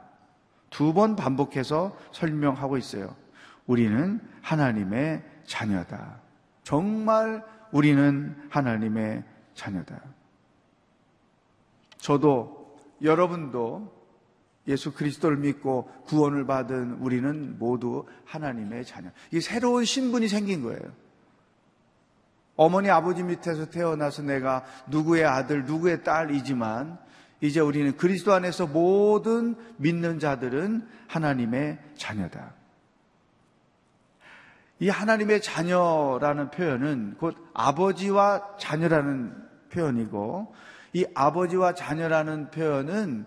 두 0.69 0.93
번 0.93 1.15
반복해서 1.15 1.95
설명하고 2.11 2.77
있어요. 2.77 3.15
우리는 3.65 4.19
하나님의 4.41 5.23
자녀다. 5.45 6.21
정말 6.63 7.43
우리는 7.71 8.35
하나님의 8.49 9.23
자녀다. 9.53 9.99
저도 11.99 12.77
여러분도 13.01 13.99
예수 14.67 14.93
그리스도를 14.93 15.37
믿고 15.37 15.89
구원을 16.05 16.45
받은 16.45 16.97
우리는 16.99 17.57
모두 17.57 18.05
하나님의 18.25 18.85
자녀. 18.85 19.09
이 19.31 19.41
새로운 19.41 19.85
신분이 19.85 20.27
생긴 20.27 20.63
거예요. 20.63 20.81
어머니 22.55 22.89
아버지 22.89 23.23
밑에서 23.23 23.69
태어나서 23.69 24.21
내가 24.23 24.65
누구의 24.87 25.25
아들, 25.25 25.65
누구의 25.65 26.03
딸이지만 26.03 26.99
이제 27.41 27.61
우리는 27.61 27.95
그리스도 27.95 28.33
안에서 28.33 28.67
모든 28.67 29.55
믿는 29.77 30.19
자들은 30.19 30.87
하나님의 31.07 31.79
자녀다. 31.95 32.53
이 34.79 34.89
하나님의 34.89 35.41
자녀라는 35.41 36.51
표현은 36.51 37.15
곧 37.17 37.35
아버지와 37.53 38.57
자녀라는 38.57 39.33
표현이고 39.71 40.53
이 40.93 41.05
아버지와 41.13 41.73
자녀라는 41.73 42.51
표현은 42.51 43.25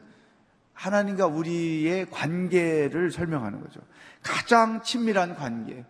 하나님과 0.75 1.27
우리의 1.27 2.11
관계를 2.11 3.11
설명하는 3.11 3.61
거죠. 3.61 3.81
가장 4.23 4.83
친밀한 4.83 5.35
관계. 5.35 5.85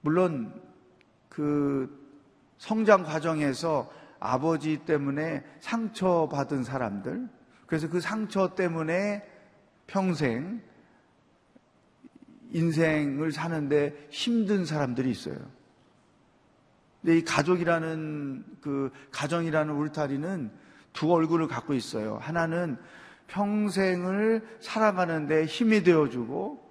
물론 0.00 0.52
그 1.28 1.98
성장 2.58 3.04
과정에서 3.04 3.90
아버지 4.18 4.78
때문에 4.84 5.42
상처받은 5.60 6.62
사람들, 6.62 7.28
그래서 7.66 7.88
그 7.88 8.00
상처 8.00 8.54
때문에 8.54 9.26
평생 9.86 10.62
인생을 12.52 13.32
사는데 13.32 14.08
힘든 14.10 14.66
사람들이 14.66 15.10
있어요. 15.10 15.36
근데 17.00 17.18
이 17.18 17.24
가족이라는 17.24 18.44
그 18.60 18.90
가정이라는 19.10 19.74
울타리는 19.74 20.50
두 20.92 21.12
얼굴을 21.12 21.48
갖고 21.48 21.74
있어요. 21.74 22.18
하나는 22.20 22.76
평생을 23.28 24.58
살아가는데 24.60 25.44
힘이 25.46 25.82
되어주고 25.82 26.70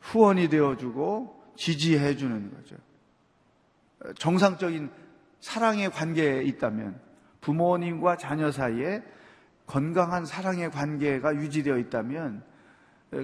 후원이 0.00 0.48
되어주고 0.48 1.54
지지해주는 1.56 2.54
거죠. 2.54 2.76
정상적인 4.18 4.90
사랑의 5.40 5.90
관계에 5.90 6.42
있다면 6.44 7.00
부모님과 7.40 8.16
자녀 8.16 8.50
사이에 8.50 9.02
건강한 9.66 10.26
사랑의 10.26 10.70
관계가 10.70 11.34
유지되어 11.34 11.78
있다면 11.78 12.42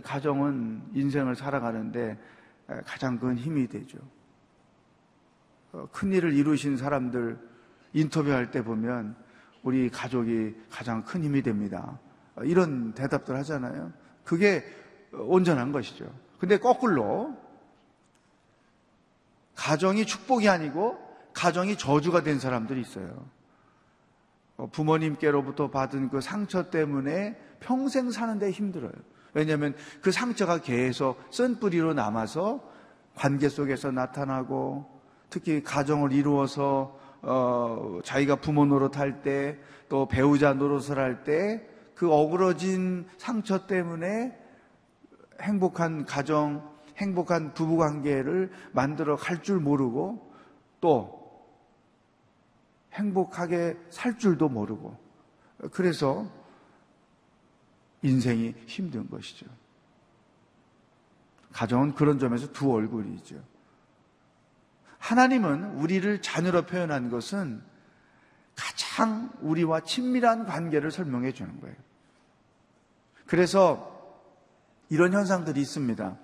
가정은 0.02 0.82
인생을 0.94 1.36
살아가는데 1.36 2.18
가장 2.84 3.18
큰 3.18 3.36
힘이 3.36 3.68
되죠. 3.68 3.98
어, 5.72 5.88
큰 5.90 6.12
일을 6.12 6.32
이루신 6.34 6.76
사람들 6.76 7.38
인터뷰할 7.94 8.50
때 8.50 8.62
보면 8.62 9.16
우리 9.62 9.88
가족이 9.88 10.54
가장 10.70 11.04
큰 11.04 11.22
힘이 11.24 11.42
됩니다. 11.42 11.98
어, 12.36 12.44
이런 12.44 12.92
대답들 12.94 13.36
하잖아요. 13.36 13.92
그게 14.24 14.64
온전한 15.12 15.72
것이죠. 15.72 16.12
근데 16.38 16.58
거꾸로 16.58 17.36
가정이 19.54 20.06
축복이 20.06 20.48
아니고 20.48 20.98
가정이 21.34 21.76
저주가 21.76 22.22
된 22.22 22.38
사람들이 22.38 22.80
있어요. 22.80 23.26
어, 24.56 24.66
부모님께로부터 24.70 25.70
받은 25.70 26.10
그 26.10 26.20
상처 26.20 26.70
때문에 26.70 27.38
평생 27.60 28.10
사는데 28.10 28.50
힘들어요. 28.50 28.92
왜냐하면 29.34 29.74
그 30.02 30.12
상처가 30.12 30.58
계속 30.58 31.18
쓴 31.30 31.58
뿌리로 31.58 31.94
남아서 31.94 32.62
관계 33.14 33.48
속에서 33.48 33.90
나타나고 33.90 35.01
특히 35.32 35.62
가정을 35.62 36.12
이루어서 36.12 37.00
어, 37.22 38.00
자기가 38.04 38.36
부모 38.36 38.66
노릇할 38.66 39.22
때 39.22 39.58
또 39.88 40.06
배우자 40.06 40.54
노릇을 40.54 40.98
할 40.98 41.24
때 41.24 41.72
그 41.94 42.10
어그러진 42.10 43.06
상처 43.18 43.66
때문에 43.66 44.36
행복한 45.40 46.04
가정, 46.06 46.68
행복한 46.96 47.52
부부 47.54 47.76
관계를 47.76 48.50
만들어 48.72 49.16
갈 49.16 49.42
줄 49.42 49.60
모르고 49.60 50.34
또 50.80 51.46
행복하게 52.94 53.76
살 53.90 54.18
줄도 54.18 54.48
모르고 54.48 54.96
그래서 55.72 56.26
인생이 58.02 58.54
힘든 58.66 59.08
것이죠. 59.08 59.46
가정은 61.52 61.94
그런 61.94 62.18
점에서 62.18 62.50
두 62.52 62.72
얼굴이죠. 62.72 63.36
하나님은 65.02 65.78
우리를 65.78 66.22
자녀로 66.22 66.62
표현한 66.62 67.10
것은 67.10 67.60
가장 68.54 69.30
우리와 69.40 69.80
친밀한 69.80 70.46
관계를 70.46 70.92
설명해 70.92 71.32
주는 71.32 71.60
거예요. 71.60 71.74
그래서 73.26 73.90
이런 74.90 75.12
현상들이 75.12 75.60
있습니다. 75.60 76.16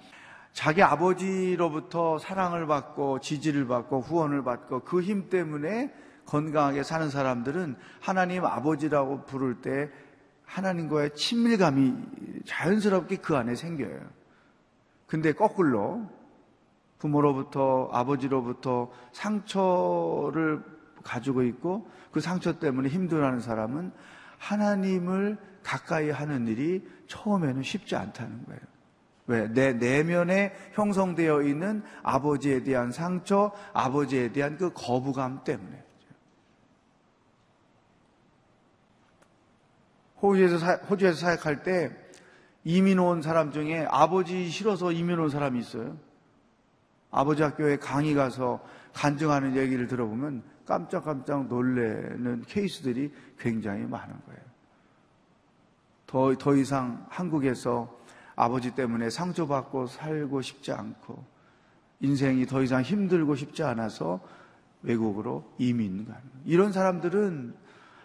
자기 0.52 0.82
아버지로부터 0.84 2.18
사랑을 2.18 2.66
받고 2.66 3.18
지지를 3.18 3.66
받고 3.66 4.00
후원을 4.00 4.44
받고 4.44 4.84
그 4.84 5.02
힘 5.02 5.28
때문에 5.28 5.92
건강하게 6.26 6.84
사는 6.84 7.10
사람들은 7.10 7.74
하나님 8.00 8.44
아버지라고 8.44 9.24
부를 9.24 9.60
때 9.60 9.90
하나님과의 10.44 11.16
친밀감이 11.16 12.44
자연스럽게 12.46 13.16
그 13.16 13.36
안에 13.36 13.56
생겨요. 13.56 13.98
근데 15.08 15.32
거꾸로 15.32 16.08
부모로부터 16.98 17.88
아버지로부터 17.92 18.90
상처를 19.12 20.62
가지고 21.02 21.42
있고 21.42 21.88
그 22.10 22.20
상처 22.20 22.58
때문에 22.58 22.88
힘들어하는 22.88 23.40
사람은 23.40 23.92
하나님을 24.38 25.38
가까이 25.62 26.10
하는 26.10 26.46
일이 26.46 26.86
처음에는 27.06 27.62
쉽지 27.62 27.96
않다는 27.96 28.44
거예요. 28.46 28.60
왜? 29.26 29.46
내 29.52 29.72
내면에 29.74 30.54
형성되어 30.72 31.42
있는 31.42 31.82
아버지에 32.02 32.62
대한 32.62 32.90
상처, 32.92 33.52
아버지에 33.74 34.32
대한 34.32 34.56
그 34.56 34.72
거부감 34.72 35.44
때문에. 35.44 35.84
호주에서, 40.22 40.58
사, 40.58 40.74
호주에서 40.76 41.18
사역할 41.18 41.62
때 41.62 41.90
이민 42.64 42.98
온 42.98 43.22
사람 43.22 43.52
중에 43.52 43.86
아버지 43.88 44.48
싫어서 44.48 44.92
이민 44.92 45.18
온 45.18 45.28
사람이 45.28 45.58
있어요. 45.60 45.96
아버지 47.10 47.42
학교에 47.42 47.76
강의 47.78 48.14
가서 48.14 48.60
간증하는 48.92 49.56
얘기를 49.56 49.86
들어보면 49.86 50.42
깜짝깜짝 50.66 51.48
놀래는 51.48 52.44
케이스들이 52.46 53.12
굉장히 53.38 53.86
많은 53.86 54.14
거예요. 54.26 54.40
더, 56.06 56.34
더 56.36 56.56
이상 56.56 57.06
한국에서 57.08 57.96
아버지 58.36 58.74
때문에 58.74 59.10
상처받고 59.10 59.86
살고 59.86 60.42
싶지 60.42 60.72
않고 60.72 61.24
인생이 62.00 62.46
더 62.46 62.62
이상 62.62 62.82
힘들고 62.82 63.34
싶지 63.34 63.62
않아서 63.62 64.20
외국으로 64.82 65.50
이민 65.58 66.04
가는. 66.06 66.22
이런 66.44 66.72
사람들은 66.72 67.54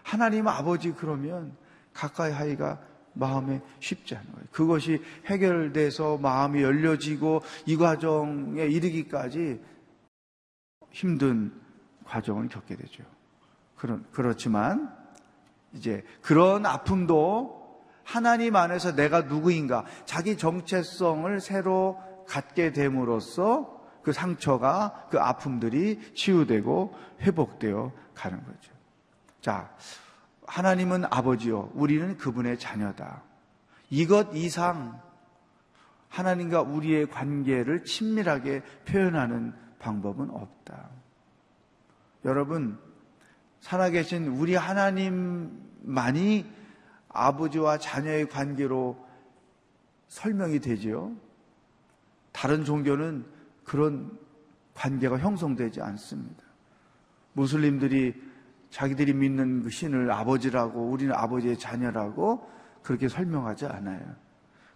하나님 0.01 0.47
아버지 0.47 0.91
그러면 0.91 1.55
가까이 1.93 2.31
하기가 2.31 2.79
마음에 3.13 3.61
쉽지 3.79 4.15
않은 4.15 4.31
거예요. 4.31 4.47
그것이 4.51 5.01
해결돼서 5.25 6.17
마음이 6.17 6.61
열려지고 6.61 7.41
이 7.65 7.77
과정에 7.77 8.65
이르기까지 8.65 9.61
힘든 10.91 11.53
과정을 12.05 12.49
겪게 12.49 12.75
되죠. 12.75 13.03
그런, 13.75 14.05
그렇지만 14.11 14.95
이제 15.73 16.03
그런 16.21 16.65
아픔도 16.65 17.83
하나님 18.03 18.55
안에서 18.55 18.95
내가 18.95 19.21
누구인가 19.21 19.85
자기 20.05 20.37
정체성을 20.37 21.39
새로 21.39 21.99
갖게 22.27 22.71
됨으로써 22.71 23.81
그 24.03 24.11
상처가 24.11 25.07
그 25.09 25.19
아픔들이 25.19 25.99
치유되고 26.13 26.93
회복되어 27.21 27.91
가는 28.13 28.43
거죠. 28.43 28.71
자, 29.41 29.73
하나님은 30.47 31.05
아버지요. 31.05 31.71
우리는 31.73 32.17
그분의 32.17 32.59
자녀다. 32.59 33.23
이것 33.89 34.29
이상 34.33 35.01
하나님과 36.09 36.61
우리의 36.61 37.09
관계를 37.09 37.83
친밀하게 37.85 38.61
표현하는 38.85 39.53
방법은 39.79 40.29
없다. 40.29 40.89
여러분, 42.25 42.77
살아계신 43.61 44.27
우리 44.27 44.55
하나님만이 44.55 46.45
아버지와 47.09 47.77
자녀의 47.77 48.29
관계로 48.29 49.03
설명이 50.07 50.59
되지요. 50.59 51.15
다른 52.31 52.65
종교는 52.65 53.25
그런 53.63 54.17
관계가 54.73 55.17
형성되지 55.17 55.81
않습니다. 55.81 56.43
무슬림들이 57.33 58.13
자기들이 58.73 59.13
믿는 59.13 59.61
그 59.61 59.69
신을 59.69 60.11
아버지라고 60.11 60.89
우리는 60.89 61.13
아버지의 61.13 61.59
자녀라고 61.59 62.49
그렇게 62.81 63.07
설명하지 63.07 63.67
않아요. 63.67 64.01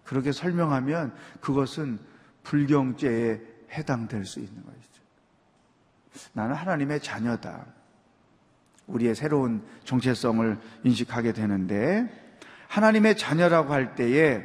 그렇게 0.04 0.32
설명하면 0.32 1.16
그것은 1.42 1.98
불경죄에 2.44 3.42
해당될 3.72 4.24
수 4.26 4.40
있는 4.40 4.64
것이죠. 4.64 5.02
나는 6.34 6.54
하나님의 6.54 7.00
자녀다. 7.00 7.66
우리의 8.86 9.16
새로운 9.16 9.66
정체성을 9.84 10.60
인식하게 10.84 11.34
되는데 11.34 12.08
하나님의 12.68 13.18
자녀라고 13.18 13.74
할 13.74 13.96
때에 13.96 14.44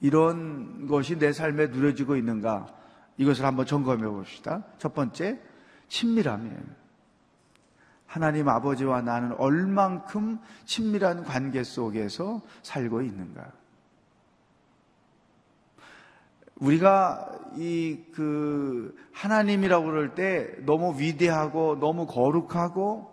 이런 0.00 0.86
것이 0.86 1.18
내 1.18 1.32
삶에 1.32 1.66
누려지고 1.66 2.14
있는가 2.14 2.72
이것을 3.16 3.44
한번 3.44 3.66
점검해 3.66 4.04
봅시다. 4.04 4.62
첫 4.78 4.94
번째 4.94 5.40
친밀함이에요. 5.88 6.87
하나님 8.08 8.48
아버지와 8.48 9.02
나는 9.02 9.32
얼만큼 9.36 10.40
친밀한 10.64 11.22
관계 11.22 11.62
속에서 11.62 12.42
살고 12.62 13.02
있는가. 13.02 13.52
우리가 16.56 17.30
이 17.56 17.98
그 18.18 18.96
하나님이라고 19.12 19.84
그럴 19.86 20.16
때 20.16 20.52
너무 20.66 20.98
위대하고 20.98 21.78
너무 21.78 22.08
거룩하고 22.08 23.08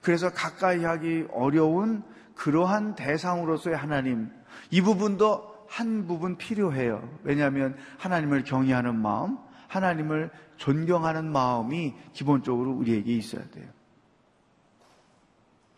그래서 0.00 0.30
가까이 0.32 0.84
하기 0.84 1.26
어려운 1.32 2.04
그러한 2.36 2.94
대상으로서의 2.94 3.76
하나님 3.76 4.30
이 4.70 4.80
부분도 4.80 5.66
한 5.68 6.06
부분 6.06 6.36
필요해요. 6.36 7.08
왜냐하면 7.24 7.76
하나님을 7.98 8.44
경외하는 8.44 8.94
마음, 8.94 9.36
하나님을 9.66 10.30
존경하는 10.56 11.30
마음이 11.32 11.94
기본적으로 12.12 12.70
우리에게 12.70 13.12
있어야 13.16 13.42
돼요. 13.50 13.66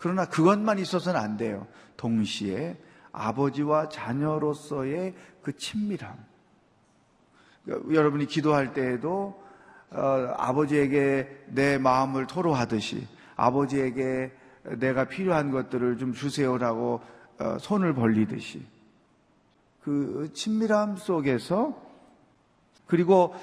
그러나 0.01 0.25
그것만 0.25 0.79
있어서는 0.79 1.21
안 1.21 1.37
돼요. 1.37 1.67
동시에 1.97 2.77
아버지와 3.13 3.91
자녀로서의 3.91 5.15
그 5.43 5.57
친밀함. 5.57 6.17
그러니까 7.65 7.95
여러분이 7.95 8.27
기도할 8.27 8.73
때에도 8.73 9.41
어, 9.91 10.35
아버지에게 10.37 11.45
내 11.49 11.77
마음을 11.77 12.27
토로하듯이 12.27 13.07
아버지에게 13.37 14.33
내가 14.79 15.05
필요한 15.05 15.51
것들을 15.51 15.99
좀 15.99 16.15
주세요라고 16.15 17.01
어, 17.39 17.59
손을 17.59 17.95
벌리듯이 17.95 18.65
그 19.83 20.31
친밀함 20.33 20.97
속에서 20.97 21.77
그리고 22.87 23.35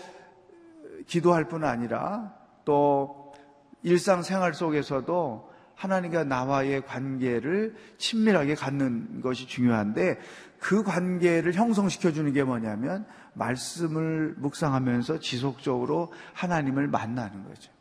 기도할 1.06 1.48
뿐 1.48 1.64
아니라 1.64 2.34
또 2.66 3.34
일상생활 3.84 4.54
속에서도 4.54 5.57
하나님과 5.78 6.24
나와의 6.24 6.86
관계를 6.86 7.76
친밀하게 7.98 8.56
갖는 8.56 9.22
것이 9.22 9.48
중요한데 9.48 10.20
그 10.60 10.84
관계를 10.84 11.54
형성시켜 11.54 12.12
주는 12.12 12.34
게 12.34 12.44
뭐냐면 12.44 13.06
말씀을 13.34 14.34
묵상하면서 14.38 15.20
지속적으로 15.20 16.12
하나님을 16.34 16.88
만나는 16.88 17.44
거죠. 17.46 17.72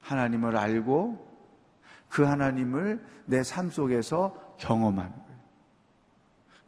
하나님을 0.00 0.56
알고 0.56 1.30
그 2.08 2.24
하나님을 2.24 3.00
내 3.26 3.42
삶 3.42 3.70
속에서 3.70 4.56
경험하는 4.58 5.12
거예요. 5.12 5.30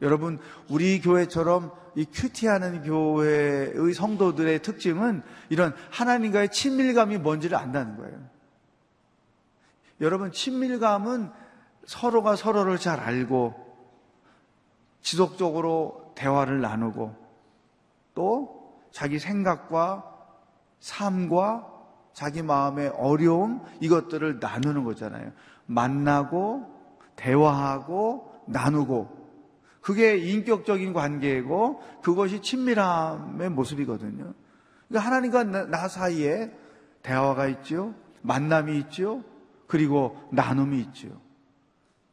여러분, 0.00 0.38
우리 0.68 1.00
교회처럼 1.00 1.72
이 1.96 2.04
큐티하는 2.04 2.84
교회의 2.84 3.92
성도들의 3.94 4.62
특징은 4.62 5.22
이런 5.48 5.74
하나님과의 5.90 6.50
친밀감이 6.50 7.18
뭔지를 7.18 7.58
안다는 7.58 7.96
거예요. 7.96 8.32
여러분, 10.02 10.32
친밀감은 10.32 11.30
서로가 11.86 12.36
서로를 12.36 12.76
잘 12.78 13.00
알고 13.00 13.54
지속적으로 15.00 16.12
대화를 16.16 16.60
나누고 16.60 17.14
또 18.14 18.82
자기 18.90 19.18
생각과 19.18 20.04
삶과 20.80 21.68
자기 22.12 22.42
마음의 22.42 22.88
어려움 22.96 23.62
이것들을 23.80 24.38
나누는 24.40 24.84
거잖아요. 24.84 25.32
만나고 25.66 26.66
대화하고 27.16 28.32
나누고 28.46 29.22
그게 29.80 30.16
인격적인 30.16 30.92
관계고 30.92 31.80
그것이 32.02 32.42
친밀함의 32.42 33.50
모습이거든요. 33.50 34.34
그러니까 34.88 35.06
하나님과 35.06 35.44
나 35.44 35.88
사이에 35.88 36.52
대화가 37.02 37.46
있지요. 37.46 37.94
만남이 38.22 38.78
있지요. 38.78 39.24
그리고 39.72 40.28
나눔이. 40.30 40.86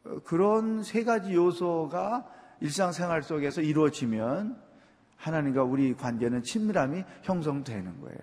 어, 0.06 0.19
그런 0.24 0.82
세 0.82 1.04
가지 1.04 1.34
요소가 1.34 2.26
일상생활 2.62 3.22
속에서 3.22 3.60
이루어지면 3.60 4.58
하나님과 5.17 5.63
우리 5.63 5.93
관계는 5.93 6.43
친밀함이 6.43 7.04
형성되는 7.24 8.00
거예요. 8.00 8.19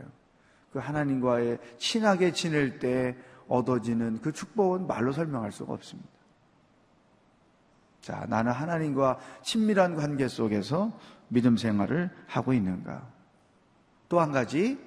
그 0.72 0.78
하나님과의 0.78 1.58
친하게 1.76 2.32
지낼 2.32 2.78
때 2.78 3.14
얻어지는 3.46 4.22
그 4.22 4.32
축복은 4.32 4.86
말로 4.86 5.12
설명할 5.12 5.52
수가 5.52 5.74
없습니다. 5.74 6.08
자, 8.00 8.24
나는 8.30 8.52
하나님과 8.52 9.18
친밀한 9.42 9.96
관계 9.96 10.28
속에서 10.28 10.98
믿음 11.28 11.58
생활을 11.58 12.08
하고 12.26 12.54
있는가? 12.54 13.06
또 14.08 14.18
한 14.18 14.32
가지, 14.32 14.78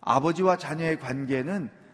아버지와 0.00 0.58
자녀의 0.58 1.00
관계는 1.00 1.85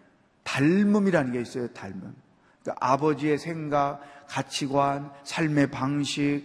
닮음이라는 0.44 1.33
게 1.33 1.40
있어요, 1.40 1.68
닮음. 1.68 2.14
그러니까 2.62 2.87
아버지의 2.92 3.38
생각, 3.38 4.00
가치관, 4.28 5.11
삶의 5.24 5.70
방식, 5.70 6.44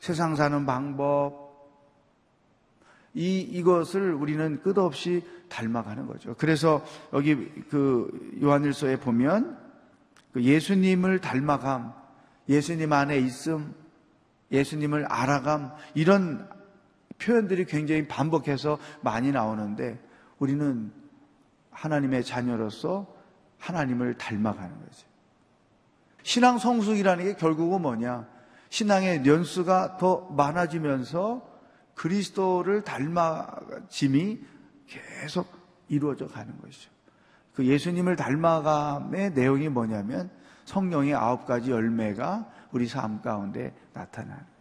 세상 0.00 0.36
사는 0.36 0.66
방법, 0.66 1.44
이, 3.14 3.40
이것을 3.40 4.12
우리는 4.12 4.60
끝없이 4.62 5.22
닮아가는 5.48 6.06
거죠. 6.06 6.34
그래서 6.36 6.84
여기 7.12 7.36
그 7.70 8.38
요한일서에 8.42 8.98
보면 8.98 9.56
그 10.32 10.42
예수님을 10.42 11.20
닮아감, 11.20 11.92
예수님 12.48 12.92
안에 12.92 13.18
있음, 13.18 13.72
예수님을 14.50 15.06
알아감, 15.06 15.72
이런 15.94 16.48
표현들이 17.18 17.66
굉장히 17.66 18.08
반복해서 18.08 18.78
많이 19.00 19.30
나오는데 19.30 19.98
우리는 20.38 20.92
하나님의 21.74 22.24
자녀로서 22.24 23.06
하나님을 23.58 24.16
닮아가는 24.16 24.80
거죠. 24.80 25.06
신앙 26.22 26.58
성숙이라는 26.58 27.24
게 27.24 27.34
결국은 27.34 27.82
뭐냐? 27.82 28.26
신앙의 28.70 29.26
연수가 29.26 29.98
더 29.98 30.22
많아지면서 30.30 31.46
그리스도를 31.94 32.82
닮아짐이 32.82 34.40
계속 34.86 35.46
이루어져 35.88 36.26
가는 36.26 36.58
것이죠. 36.60 36.90
그 37.54 37.64
예수님을 37.66 38.16
닮아감의 38.16 39.32
내용이 39.32 39.68
뭐냐면 39.68 40.30
성령의 40.64 41.14
아홉 41.14 41.46
가지 41.46 41.70
열매가 41.70 42.50
우리 42.72 42.88
삶 42.88 43.20
가운데 43.20 43.72
나타나는. 43.92 44.53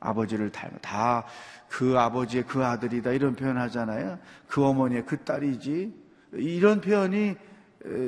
아버지를 0.00 0.50
닮아 0.50 0.78
다 0.80 1.24
그 1.70 1.96
아버지의 1.96 2.44
그 2.46 2.64
아들이다 2.64 3.12
이런 3.12 3.36
표현 3.36 3.56
하잖아요. 3.56 4.18
그 4.48 4.62
어머니의 4.62 5.06
그 5.06 5.16
딸이지 5.18 5.94
이런 6.32 6.80
표현이 6.80 7.36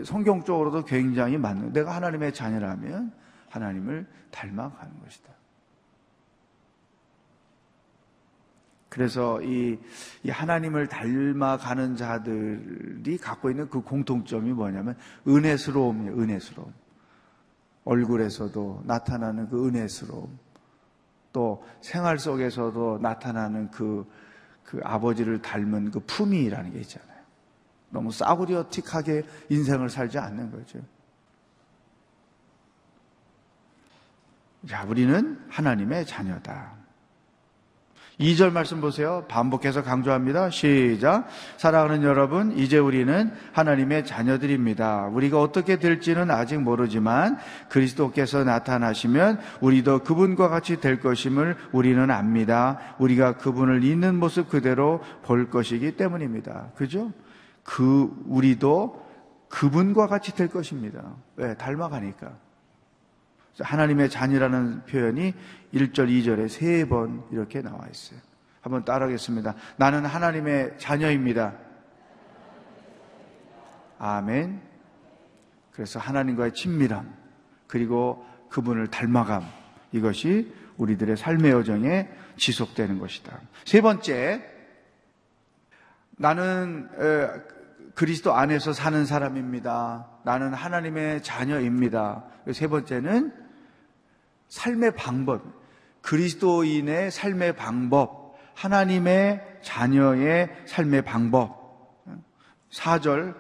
성경적으로도 0.05 0.85
굉장히 0.85 1.39
맞는. 1.39 1.73
내가 1.73 1.95
하나님의 1.95 2.35
자녀라면 2.35 3.13
하나님을 3.49 4.07
닮아가는 4.33 5.01
것이다. 5.05 5.33
그래서 8.89 9.41
이, 9.41 9.79
이, 10.23 10.29
하나님을 10.29 10.89
닮아가는 10.89 11.97
자들이 11.97 13.17
갖고 13.17 13.49
있는 13.49 13.71
그 13.71 13.81
공통점이 13.81 14.53
뭐냐면 14.53 14.97
은혜스러움이에요. 15.27 16.13
은혜스러움. 16.13 16.75
얼굴에서도 17.85 18.83
나타나는 18.85 19.49
그 19.49 19.67
은혜스러움. 19.67 20.39
또 21.33 21.65
생활 21.81 22.19
속에서도 22.19 22.99
나타나는 23.01 23.71
그, 23.71 24.11
그 24.65 24.81
아버지를 24.85 25.41
닮은 25.41 25.91
그 25.91 26.01
품위라는 26.01 26.73
게 26.73 26.81
있잖아요. 26.81 27.13
너무 27.91 28.11
싸구려틱하게 28.11 29.25
인생을 29.51 29.91
살지 29.91 30.19
않는 30.19 30.51
거죠. 30.51 30.79
자, 34.67 34.85
우리는 34.85 35.45
하나님의 35.49 36.07
자녀다. 36.07 36.82
2절 38.23 38.53
말씀 38.53 38.81
보세요. 38.81 39.25
반복해서 39.29 39.83
강조합니다. 39.83 40.51
시작. 40.51 41.27
사랑하는 41.57 42.05
여러분, 42.05 42.57
이제 42.57 42.79
우리는 42.79 43.33
하나님의 43.53 44.07
자녀들입니다. 44.07 45.09
우리가 45.09 45.41
어떻게 45.41 45.81
될지는 45.81 46.31
아직 46.31 46.61
모르지만 46.61 47.39
그리스도께서 47.69 48.45
나타나시면 48.45 49.41
우리도 49.61 50.05
그분과 50.05 50.49
같이 50.49 50.81
될 50.81 51.01
것임을 51.01 51.57
우리는 51.73 52.11
압니다. 52.13 52.79
우리가 53.01 53.39
그분을 53.39 53.83
있는 53.83 54.15
모습 54.15 54.49
그대로 54.49 55.01
볼 55.25 55.51
것이기 55.51 55.97
때문입니다. 55.97 56.69
그죠? 56.77 57.11
그, 57.65 58.09
우리도 58.27 59.05
그분과 59.49 60.07
같이 60.07 60.35
될 60.35 60.47
것입니다. 60.49 61.03
왜? 61.37 61.57
닮아가니까. 61.57 62.33
하나님의 63.61 64.09
자녀라는 64.11 64.85
표현이 64.87 65.35
1절, 65.75 66.09
2절에 66.09 66.49
세 66.49 66.87
번 66.87 67.25
이렇게 67.31 67.61
나와 67.63 67.87
있어요. 67.91 68.19
한번 68.61 68.85
따라하겠습니다. 68.85 69.55
나는 69.77 70.07
하나님의 70.07 70.79
자녀입니다. 70.79 71.55
아멘. 73.99 74.61
그래서 75.73 75.99
하나님과의 75.99 76.55
친밀함, 76.55 77.13
그리고 77.67 78.25
그분을 78.51 78.89
닮아감, 78.89 79.43
이것이 79.93 80.53
우리들의 80.77 81.17
삶의 81.17 81.51
여정에 81.53 82.09
지속되는 82.37 82.99
것이다. 82.99 83.41
세 83.65 83.81
번째, 83.81 84.45
나는 86.19 86.89
그리스도 87.95 88.35
안에서 88.35 88.73
사는 88.73 89.05
사람입니다. 89.05 90.09
나는 90.25 90.55
하나님의 90.55 91.23
자녀입니다. 91.23 92.25
세 92.53 92.67
번째는 92.69 93.42
삶의 94.53 94.95
방법, 94.97 95.43
그리스도인의 96.03 97.11
삶의 97.11 97.57
방법, 97.57 98.37
하나님의 98.55 99.41
자녀의 99.63 100.51
삶의 100.67 101.03
방법. 101.07 102.05
4절 102.71 103.35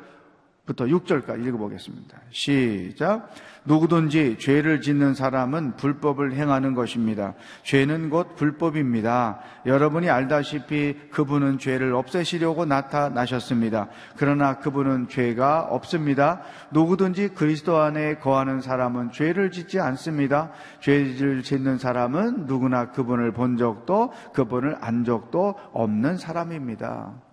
부터 0.64 0.84
6절까지 0.84 1.44
읽어보겠습니다. 1.48 2.18
시작. 2.30 3.34
누구든지 3.64 4.36
죄를 4.38 4.80
짓는 4.80 5.14
사람은 5.14 5.76
불법을 5.76 6.34
행하는 6.34 6.74
것입니다. 6.74 7.34
죄는 7.64 8.10
곧 8.10 8.36
불법입니다. 8.36 9.40
여러분이 9.66 10.08
알다시피 10.08 10.96
그분은 11.10 11.58
죄를 11.58 11.94
없애시려고 11.94 12.64
나타나셨습니다. 12.64 13.88
그러나 14.16 14.58
그분은 14.60 15.08
죄가 15.08 15.62
없습니다. 15.62 16.42
누구든지 16.70 17.30
그리스도 17.30 17.78
안에 17.78 18.18
거하는 18.18 18.60
사람은 18.60 19.10
죄를 19.10 19.50
짓지 19.50 19.80
않습니다. 19.80 20.52
죄를 20.80 21.42
짓는 21.42 21.78
사람은 21.78 22.46
누구나 22.46 22.92
그분을 22.92 23.32
본 23.32 23.56
적도 23.56 24.12
그분을 24.32 24.76
안 24.80 25.04
적도 25.04 25.54
없는 25.72 26.18
사람입니다. 26.18 27.31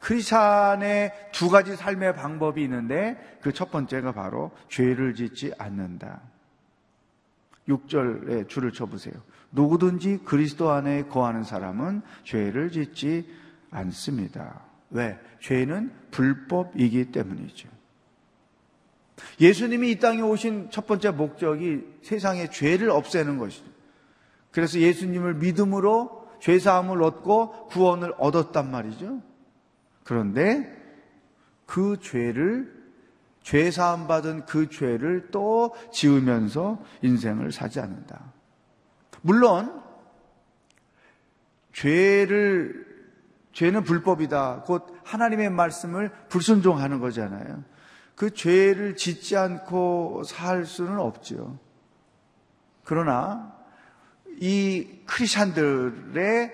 크리스찬의 0.00 1.12
두 1.32 1.48
가지 1.50 1.76
삶의 1.76 2.14
방법이 2.16 2.62
있는데 2.64 3.16
그 3.42 3.52
첫 3.52 3.70
번째가 3.70 4.12
바로 4.12 4.50
죄를 4.68 5.14
짓지 5.14 5.52
않는다. 5.58 6.22
6절에 7.68 8.48
줄을 8.48 8.72
쳐보세요. 8.72 9.14
누구든지 9.52 10.20
그리스도 10.24 10.70
안에 10.70 11.04
거하는 11.04 11.44
사람은 11.44 12.02
죄를 12.24 12.70
짓지 12.70 13.28
않습니다. 13.70 14.62
왜? 14.90 15.18
죄는 15.40 15.92
불법이기 16.10 17.12
때문이죠. 17.12 17.68
예수님이 19.40 19.90
이 19.92 19.98
땅에 19.98 20.22
오신 20.22 20.70
첫 20.70 20.86
번째 20.86 21.10
목적이 21.10 21.84
세상의 22.02 22.50
죄를 22.50 22.90
없애는 22.90 23.38
것이죠. 23.38 23.66
그래서 24.50 24.78
예수님을 24.78 25.34
믿음으로 25.34 26.28
죄사함을 26.40 27.02
얻고 27.02 27.66
구원을 27.66 28.14
얻었단 28.18 28.70
말이죠. 28.70 29.20
그런데 30.10 30.68
그 31.66 32.00
죄를 32.00 32.68
죄 33.44 33.70
사함 33.70 34.08
받은 34.08 34.44
그 34.44 34.68
죄를 34.68 35.28
또 35.30 35.72
지으면서 35.92 36.82
인생을 37.02 37.52
사지 37.52 37.78
않는다. 37.78 38.32
물론 39.22 39.80
죄를 41.72 42.88
죄는 43.52 43.84
불법이다. 43.84 44.64
곧 44.66 44.92
하나님의 45.04 45.50
말씀을 45.50 46.10
불순종하는 46.28 46.98
거잖아요. 46.98 47.62
그 48.16 48.34
죄를 48.34 48.96
짓지 48.96 49.36
않고 49.36 50.24
살 50.24 50.64
수는 50.64 50.98
없지요. 50.98 51.56
그러나 52.82 53.56
이 54.40 55.02
크리스천들의 55.06 56.52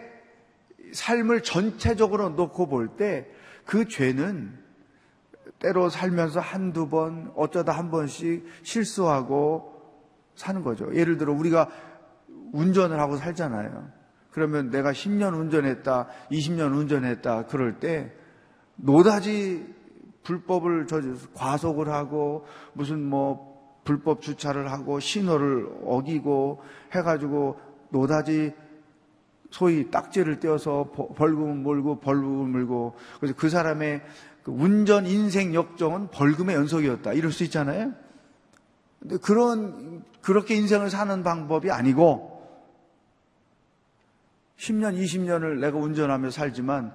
삶을 0.93 1.43
전체적으로 1.43 2.29
놓고 2.29 2.69
볼 2.69 2.99
때 2.99 3.35
그 3.67 3.87
죄는 3.87 4.57
때로 5.59 5.89
살면서 5.89 6.41
한두 6.41 6.89
번, 6.89 7.33
어쩌다 7.37 7.73
한 7.73 7.91
번씩 7.91 8.47
실수하고 8.63 9.73
사는 10.35 10.63
거죠. 10.63 10.95
예를 10.95 11.19
들어 11.19 11.33
우리가 11.33 11.69
운전을 12.53 12.99
하고 12.99 13.17
살잖아요. 13.17 13.91
그러면 14.31 14.71
내가 14.71 14.93
10년 14.93 15.35
운전했다, 15.35 16.09
20년 16.31 16.77
운전했다, 16.77 17.47
그럴 17.47 17.81
때 17.81 18.13
노다지 18.77 19.75
불법을 20.23 20.87
저 20.87 21.01
과속을 21.35 21.89
하고 21.89 22.45
무슨 22.73 23.03
뭐 23.03 23.81
불법 23.85 24.21
주차를 24.21 24.71
하고 24.71 25.01
신호를 25.01 25.69
어기고 25.85 26.61
해가지고 26.93 27.59
노다지 27.91 28.55
소위 29.51 29.91
딱지를 29.91 30.41
떼어서 30.41 30.91
벌금을 31.17 31.55
물고 31.55 32.01
벌금을 32.01 32.47
물고 32.49 32.97
그래서 33.21 33.35
그 33.37 33.49
사람의 33.49 34.03
그 34.43 34.51
운전 34.53 35.07
인생 35.07 35.55
역정은 35.55 36.09
벌금의 36.11 36.57
연속이었다 36.57 37.13
이럴 37.13 37.33
수 37.33 37.45
있잖아요. 37.45 37.93
근데 39.01 39.17
그런 39.19 40.05
그렇게 40.23 40.55
인생을 40.57 40.91
사는 40.91 41.23
방법이 41.23 41.71
아니고 41.71 42.37
10년, 44.59 44.97
20년을 44.99 45.61
내가 45.61 45.79
운전하며 45.79 46.31
살지만 46.31 46.95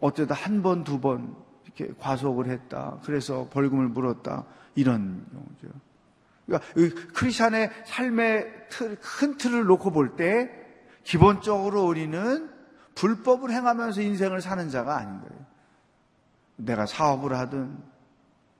어쩌다 0.00 0.34
한 0.34 0.62
번, 0.62 0.84
두 0.84 1.00
번 1.00 1.34
이렇게 1.64 1.92
과속을 1.98 2.48
했다. 2.50 2.98
그래서 3.04 3.48
벌금을 3.50 3.88
물었다. 3.88 4.44
이런 4.74 5.24
경우죠. 5.32 5.78
그러니까 6.46 6.70
크리스천의 7.14 7.70
삶의 7.86 8.66
틀, 8.68 8.96
큰 8.96 9.36
틀을 9.36 9.64
놓고 9.64 9.90
볼 9.92 10.16
때 10.16 10.63
기본적으로 11.04 11.84
우리는 11.84 12.50
불법을 12.94 13.50
행하면서 13.50 14.00
인생을 14.00 14.40
사는 14.40 14.68
자가 14.70 14.96
아닌 14.96 15.20
거예요. 15.20 15.44
내가 16.56 16.86
사업을 16.86 17.36
하든 17.36 17.76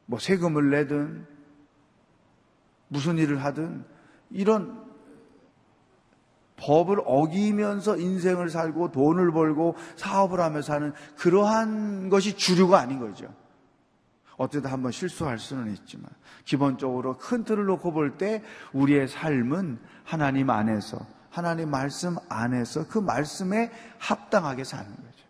뭐 0.07 0.19
세금을 0.19 0.71
내든 0.71 1.27
무슨 2.89 3.19
일을 3.19 3.43
하든 3.45 3.85
이런 4.31 4.85
법을 6.57 6.99
어기면서 7.05 7.97
인생을 7.97 8.49
살고 8.51 8.93
돈을 8.93 9.33
벌고 9.33 9.77
사업을 9.97 10.41
하며 10.41 10.63
사는 10.63 10.93
그러한 11.17 12.09
것이 12.11 12.37
주류가 12.37 12.79
아닌 12.79 13.01
거죠. 13.01 13.33
어쩌다 14.37 14.71
한번 14.73 14.93
실수할 14.93 15.39
수는 15.39 15.73
있지만 15.73 16.11
기본적으로 16.45 17.17
큰 17.19 17.45
틀을 17.45 17.67
놓고 17.67 17.93
볼 17.93 18.19
때 18.19 18.43
우리의 18.73 19.09
삶은 19.09 19.79
하나님 20.05 20.51
안에서 20.51 20.99
하나님 21.35 21.69
말씀 21.69 22.15
안에서 22.29 22.87
그 22.87 22.99
말씀에 22.99 23.73
합당하게 23.99 24.63
사는 24.63 24.89
거죠. 24.89 25.25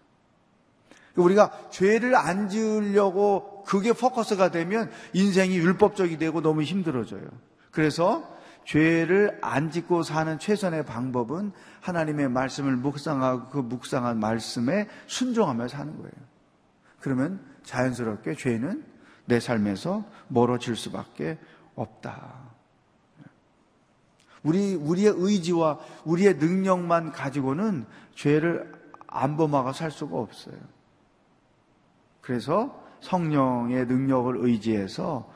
우리가 1.17 1.71
죄를 1.71 2.15
안 2.15 2.51
지으려고 2.51 3.65
그게 3.65 3.95
포커스가 3.95 4.51
되면 4.51 4.91
인생이 5.15 5.57
율법적이 5.57 6.19
되고 6.19 6.43
너무 6.43 6.63
힘들어져요. 6.63 7.23
그래서 7.71 8.37
죄를 8.67 9.39
안 9.41 9.71
짓고 9.71 10.03
사는 10.03 10.39
최선의 10.39 10.85
방법은 10.85 11.53
하나님의 11.81 12.29
말씀을 12.29 12.77
묵상하고 12.77 13.49
그 13.49 13.59
묵상한 13.59 14.21
말씀에 14.21 14.89
순종하며 15.07 15.69
사는 15.69 15.97
거예요. 15.97 16.13
그러면 17.01 17.41
자연스럽게 17.63 18.35
죄는 18.35 18.85
내 19.25 19.41
삶에서 19.41 20.05
멀어질 20.29 20.77
수밖에 20.77 21.39
없다. 21.75 22.54
우리, 24.45 24.75
우리의 24.75 25.15
의지와 25.17 25.81
우리의 26.05 26.35
능력만 26.37 27.13
가지고는 27.13 27.87
죄를 28.15 28.73
안 29.09 29.37
범하고 29.37 29.73
살 29.73 29.91
수가 29.91 30.17
없어요. 30.17 30.57
그래서 32.21 32.83
성령의 33.01 33.87
능력을 33.87 34.37
의지해서 34.39 35.31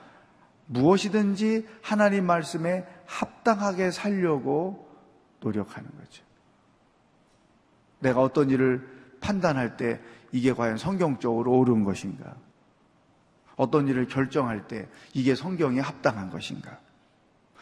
무엇이든지 0.67 1.67
하나님 1.83 2.27
말씀에 2.27 2.87
합당하게 3.07 3.91
살려고 3.91 4.89
노력하는 5.41 5.91
거죠. 5.99 6.23
내가 8.01 8.21
어떤 8.21 8.51
일을 8.51 8.87
판단할 9.21 9.77
때 9.77 10.01
이게 10.33 10.53
과연 10.53 10.77
성경적으로 10.77 11.53
옳은 11.59 11.85
것인가? 11.85 12.37
어떤 13.57 13.89
일을 13.89 14.07
결정할 14.07 14.69
때 14.69 14.87
이게 15.15 15.35
성경에 15.35 15.81
합당한 15.81 16.31
것인가? 16.31 16.79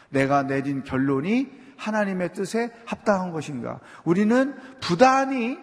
내가 0.09 0.43
내린 0.43 0.83
결론이 0.83 1.49
하나님의 1.77 2.33
뜻에 2.33 2.73
합당한 2.85 3.31
것인가? 3.31 3.79
우리는 4.03 4.55
부단히 4.79 5.59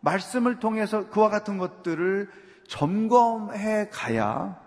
말씀을 0.00 0.58
통해서 0.58 1.08
그와 1.08 1.28
같은 1.28 1.58
것들을 1.58 2.30
점검해 2.68 3.88
가야 3.90 4.60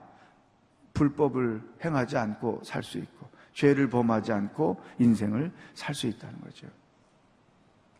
불법을 0.93 1.61
행하지 1.83 2.17
않고 2.17 2.61
살 2.63 2.83
수 2.83 2.97
있고 2.97 3.29
죄를 3.53 3.89
범하지 3.89 4.31
않고 4.31 4.81
인생을 4.99 5.51
살 5.73 5.95
수 5.95 6.07
있다는 6.07 6.39
거죠. 6.41 6.67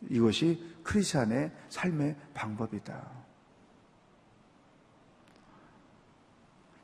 이것이 0.09 0.79
크리스천의 0.83 1.51
삶의 1.69 2.15
방법이다. 2.33 3.19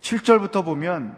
7절부터 0.01 0.63
보면 0.63 1.17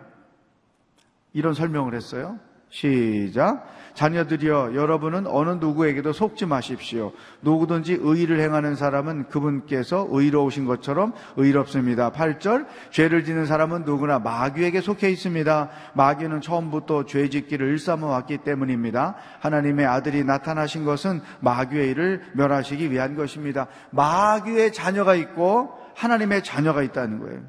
이런 1.34 1.54
설명을 1.54 1.94
했어요. 1.94 2.40
시작. 2.70 3.78
자녀들이여 3.98 4.76
여러분은 4.76 5.26
어느 5.26 5.50
누구에게도 5.60 6.14
속지 6.14 6.46
마십시오. 6.46 7.14
누구든지 7.42 7.98
의를 8.00 8.40
행하는 8.40 8.76
사람은 8.76 9.30
그분께서 9.30 10.08
의로우신 10.12 10.66
것처럼 10.66 11.14
의롭습니다. 11.36 12.12
8절. 12.12 12.68
죄를 12.92 13.26
짓는 13.26 13.48
사람은 13.48 13.86
누구나 13.86 14.20
마귀에게 14.20 14.82
속해 14.82 15.10
있습니다. 15.10 15.72
마귀는 15.96 16.42
처음부터 16.42 17.06
죄 17.06 17.28
짓기를 17.28 17.70
일삼아 17.70 18.06
왔기 18.06 18.40
때문입니다. 18.40 19.16
하나님의 19.40 19.88
아들이 19.88 20.24
나타나신 20.24 20.86
것은 20.86 21.22
마귀의 21.40 21.90
일을 21.90 22.22
멸하시기 22.34 22.92
위한 22.92 23.16
것입니다. 23.16 23.66
마귀의 23.90 24.74
자녀가 24.74 25.16
있고 25.16 25.72
하나님의 25.96 26.44
자녀가 26.44 26.84
있다는 26.84 27.20
거예요. 27.20 27.42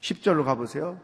10절로 0.00 0.44
가보세요. 0.44 0.98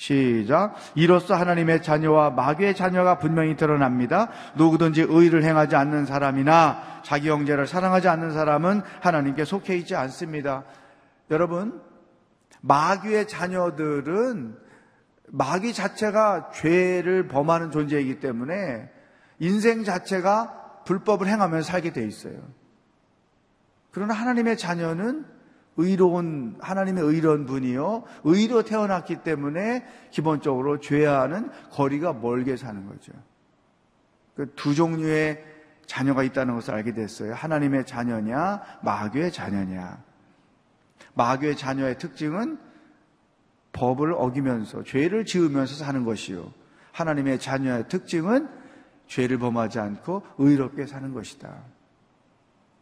시작. 0.00 0.76
이로써 0.94 1.34
하나님의 1.34 1.82
자녀와 1.82 2.30
마귀의 2.30 2.74
자녀가 2.74 3.18
분명히 3.18 3.54
드러납니다. 3.54 4.30
누구든지 4.56 5.04
의를 5.06 5.44
행하지 5.44 5.76
않는 5.76 6.06
사람이나 6.06 7.02
자기 7.02 7.28
형제를 7.28 7.66
사랑하지 7.66 8.08
않는 8.08 8.32
사람은 8.32 8.80
하나님께 9.02 9.44
속해 9.44 9.76
있지 9.76 9.94
않습니다. 9.94 10.64
여러분, 11.30 11.82
마귀의 12.62 13.28
자녀들은 13.28 14.56
마귀 15.28 15.74
자체가 15.74 16.50
죄를 16.54 17.28
범하는 17.28 17.70
존재이기 17.70 18.20
때문에 18.20 18.90
인생 19.38 19.84
자체가 19.84 20.82
불법을 20.86 21.26
행하면서 21.26 21.70
살게 21.70 21.92
돼 21.92 22.06
있어요. 22.06 22.40
그러나 23.90 24.14
하나님의 24.14 24.56
자녀는 24.56 25.26
의로운 25.80 26.56
하나님의 26.60 27.02
의로운 27.04 27.46
분이요 27.46 28.04
의로 28.24 28.62
태어났기 28.62 29.22
때문에 29.22 29.84
기본적으로 30.10 30.78
죄와는 30.80 31.50
거리가 31.70 32.12
멀게 32.12 32.56
사는 32.56 32.86
거죠. 32.86 33.12
그 34.34 34.46
두 34.56 34.74
종류의 34.74 35.44
자녀가 35.86 36.22
있다는 36.22 36.54
것을 36.54 36.74
알게 36.74 36.94
됐어요. 36.94 37.34
하나님의 37.34 37.84
자녀냐, 37.84 38.62
마귀의 38.82 39.32
자녀냐. 39.32 40.02
마귀의 41.14 41.56
자녀의 41.56 41.98
특징은 41.98 42.58
법을 43.72 44.12
어기면서 44.12 44.84
죄를 44.84 45.24
지으면서 45.24 45.74
사는 45.74 46.04
것이요. 46.04 46.52
하나님의 46.92 47.40
자녀의 47.40 47.88
특징은 47.88 48.48
죄를 49.08 49.38
범하지 49.38 49.80
않고 49.80 50.22
의롭게 50.38 50.86
사는 50.86 51.12
것이다. 51.12 51.64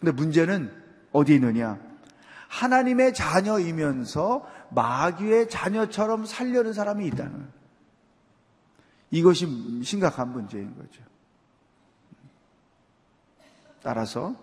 근데 0.01 0.13
문제는 0.13 0.71
어디 1.13 1.35
있느냐? 1.37 1.79
하나님의 2.49 3.15
자녀이면서 3.15 4.47
마귀의 4.71 5.49
자녀처럼 5.49 6.27
살려는 6.27 6.73
사람이 6.73 7.07
있다는 7.07 7.49
이것이 9.11 9.83
심각한 9.85 10.33
문제인 10.33 10.75
거죠. 10.77 11.03
따라서 13.83 14.35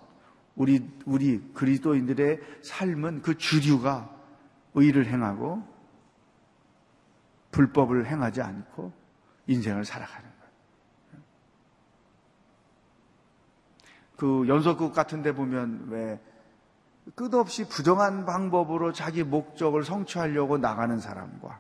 우리 0.55 0.89
우리 1.05 1.41
그리스도인들의 1.53 2.39
삶은 2.63 3.21
그 3.21 3.37
주류가 3.37 4.09
의를 4.73 5.05
행하고 5.07 5.63
불법을 7.51 8.07
행하지 8.07 8.41
않고 8.41 8.91
인생을 9.47 9.85
살아가는 9.85 10.29
거예요. 10.29 11.23
그 14.17 14.47
연속극 14.47 14.93
같은 14.93 15.21
데 15.21 15.33
보면 15.33 15.87
왜 15.89 16.19
끝없이 17.13 17.67
부정한 17.67 18.25
방법으로 18.25 18.91
자기 18.91 19.23
목적을 19.23 19.83
성취하려고 19.83 20.57
나가는 20.57 20.99
사람과 20.99 21.59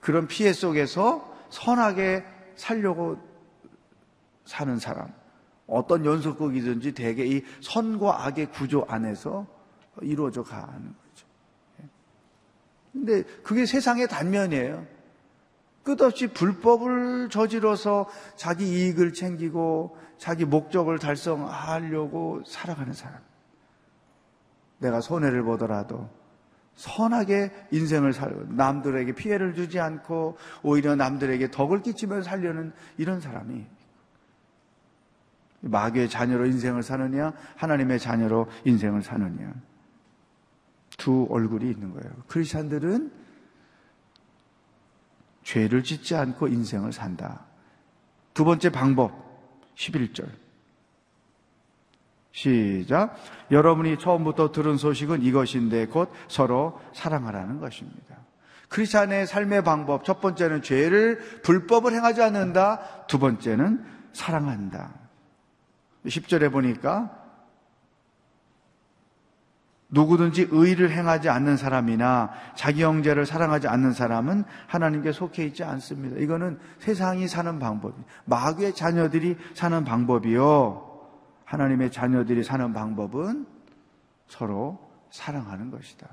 그런 0.00 0.28
피해 0.28 0.52
속에서 0.52 1.34
선하게 1.50 2.24
살려고 2.54 3.18
사는 4.44 4.78
사람. 4.78 5.12
어떤 5.66 6.04
연속극이든지 6.04 6.92
대개 6.92 7.26
이 7.26 7.42
선과 7.60 8.24
악의 8.26 8.52
구조 8.52 8.86
안에서 8.88 9.46
이루어져 10.00 10.44
가는 10.44 10.68
거죠. 10.68 11.26
근데 12.92 13.22
그게 13.42 13.66
세상의 13.66 14.06
단면이에요. 14.06 14.86
끝없이 15.82 16.28
불법을 16.28 17.28
저지러서 17.30 18.08
자기 18.36 18.66
이익을 18.66 19.12
챙기고 19.12 19.96
자기 20.18 20.44
목적을 20.44 20.98
달성하려고 20.98 22.42
살아가는 22.46 22.92
사람. 22.92 23.25
내가 24.78 25.00
손해를 25.00 25.42
보더라도 25.42 26.08
선하게 26.74 27.68
인생을 27.70 28.12
살고 28.12 28.52
남들에게 28.52 29.12
피해를 29.12 29.54
주지 29.54 29.80
않고 29.80 30.36
오히려 30.62 30.94
남들에게 30.94 31.50
덕을 31.50 31.82
끼치며 31.82 32.22
살려는 32.22 32.72
이런 32.98 33.20
사람이 33.20 33.64
마귀의 35.60 36.10
자녀로 36.10 36.46
인생을 36.46 36.82
사느냐 36.82 37.32
하나님의 37.56 37.98
자녀로 37.98 38.46
인생을 38.64 39.02
사느냐 39.02 39.54
두 40.96 41.26
얼굴이 41.30 41.70
있는 41.70 41.92
거예요. 41.92 42.14
크리스천들은 42.28 43.12
죄를 45.42 45.82
짓지 45.82 46.16
않고 46.16 46.48
인생을 46.48 46.92
산다. 46.92 47.46
두 48.34 48.44
번째 48.44 48.70
방법 48.70 49.12
11절 49.76 50.28
시작. 52.36 53.16
여러분이 53.50 53.98
처음부터 53.98 54.52
들은 54.52 54.76
소식은 54.76 55.22
이것인데 55.22 55.86
곧 55.86 56.12
서로 56.28 56.78
사랑하라는 56.92 57.60
것입니다. 57.60 58.14
크리스찬의 58.68 59.26
삶의 59.26 59.64
방법 59.64 60.04
첫 60.04 60.20
번째는 60.20 60.60
죄를 60.60 61.18
불법을 61.42 61.94
행하지 61.94 62.20
않는다. 62.22 63.06
두 63.06 63.18
번째는 63.18 63.82
사랑한다. 64.12 64.90
10절에 66.04 66.52
보니까 66.52 67.10
누구든지 69.88 70.48
의를 70.50 70.90
행하지 70.90 71.30
않는 71.30 71.56
사람이나 71.56 72.32
자기 72.54 72.82
형제를 72.82 73.24
사랑하지 73.24 73.66
않는 73.66 73.92
사람은 73.92 74.44
하나님께 74.66 75.12
속해 75.12 75.46
있지 75.46 75.64
않습니다. 75.64 76.18
이거는 76.18 76.58
세상이 76.80 77.28
사는 77.28 77.58
방법이 77.58 77.94
마귀의 78.26 78.74
자녀들이 78.74 79.38
사는 79.54 79.84
방법이요. 79.84 80.95
하나님의 81.46 81.90
자녀들이 81.90 82.42
사는 82.42 82.72
방법은 82.72 83.46
서로 84.28 84.78
사랑하는 85.10 85.70
것이다. 85.70 86.08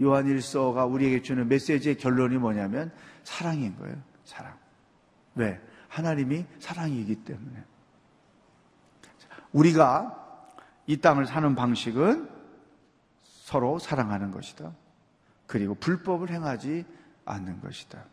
요한일서가 0.00 0.86
우리에게 0.86 1.22
주는 1.22 1.46
메시지의 1.48 1.98
결론이 1.98 2.38
뭐냐면 2.38 2.90
사랑인 3.24 3.76
거예요. 3.76 3.96
사랑. 4.24 4.56
왜? 5.34 5.60
하나님이 5.88 6.46
사랑이기 6.60 7.24
때문에. 7.24 7.64
우리가 9.52 10.18
이 10.86 10.96
땅을 10.96 11.26
사는 11.26 11.54
방식은 11.54 12.30
서로 13.22 13.78
사랑하는 13.78 14.30
것이다. 14.30 14.72
그리고 15.46 15.74
불법을 15.74 16.30
행하지 16.30 16.86
않는 17.26 17.60
것이다. 17.60 18.04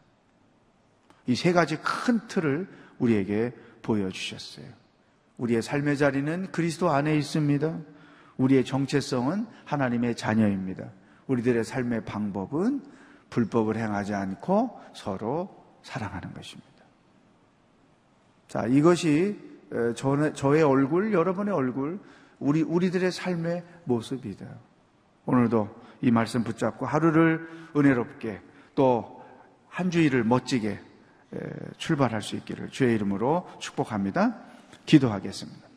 이 1.27 1.35
세 1.35 1.53
가지 1.53 1.77
큰 1.77 2.27
틀을 2.27 2.67
우리에게 2.97 3.53
보여주셨어요. 3.83 4.65
우리의 5.39 5.63
삶의 5.63 5.97
자리는 5.97 6.51
그리스도 6.51 6.91
안에 6.91 7.17
있습니다. 7.17 7.79
우리의 8.37 8.63
정체성은 8.63 9.47
하나님의 9.65 10.15
자녀입니다. 10.15 10.91
우리들의 11.27 11.63
삶의 11.63 12.05
방법은 12.05 12.83
불법을 13.31 13.75
행하지 13.77 14.13
않고 14.13 14.79
서로 14.93 15.49
사랑하는 15.81 16.33
것입니다. 16.33 16.69
자, 18.47 18.67
이것이 18.67 19.39
저의 20.35 20.63
얼굴, 20.63 21.13
여러분의 21.13 21.53
얼굴, 21.53 21.99
우리, 22.39 22.61
우리들의 22.61 23.11
삶의 23.11 23.63
모습이다. 23.85 24.45
오늘도 25.25 25.69
이 26.01 26.11
말씀 26.11 26.43
붙잡고 26.43 26.85
하루를 26.85 27.47
은혜롭게 27.75 28.41
또 28.75 29.19
한 29.69 29.91
주일을 29.91 30.23
멋지게 30.23 30.79
출발할 31.77 32.21
수 32.21 32.35
있기를 32.35 32.69
주의 32.69 32.95
이름으로 32.95 33.47
축복합니다. 33.59 34.35
기도하겠습니다. 34.89 35.69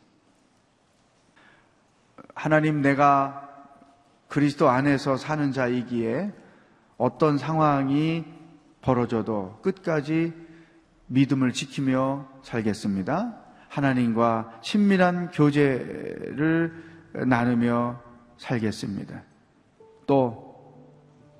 하나님 2.33 2.81
내가 2.81 3.47
그리스도 4.27 4.69
안에서 4.69 5.17
사는 5.17 5.51
자이기에 5.51 6.33
어떤 6.97 7.37
상황이 7.37 8.25
벌어져도 8.81 9.59
끝까지 9.61 10.33
믿음을 11.05 11.53
지키며 11.53 12.27
살겠습니다. 12.41 13.37
하나님과 13.69 14.59
친밀한 14.63 15.29
교제를 15.29 16.73
나누며 17.27 18.01
살겠습니다. 18.37 19.21
또 20.07 20.73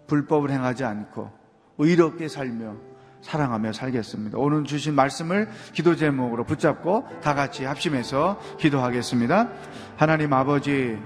불법을 0.05 0.51
행하지 0.51 0.83
않고 0.83 1.31
의롭게 1.79 2.27
살며 2.27 2.92
사랑하며 3.23 3.73
살겠습니다. 3.73 4.37
오늘 4.37 4.65
주신 4.65 4.93
말씀을 4.93 5.49
기도 5.71 5.95
제목으로 5.95 6.43
붙잡고 6.43 7.07
다 7.23 7.33
같이 7.33 7.63
합심해서 7.65 8.39
기도하겠습니다. 8.59 9.49
하나님 9.97 10.33
아버지, 10.33 10.97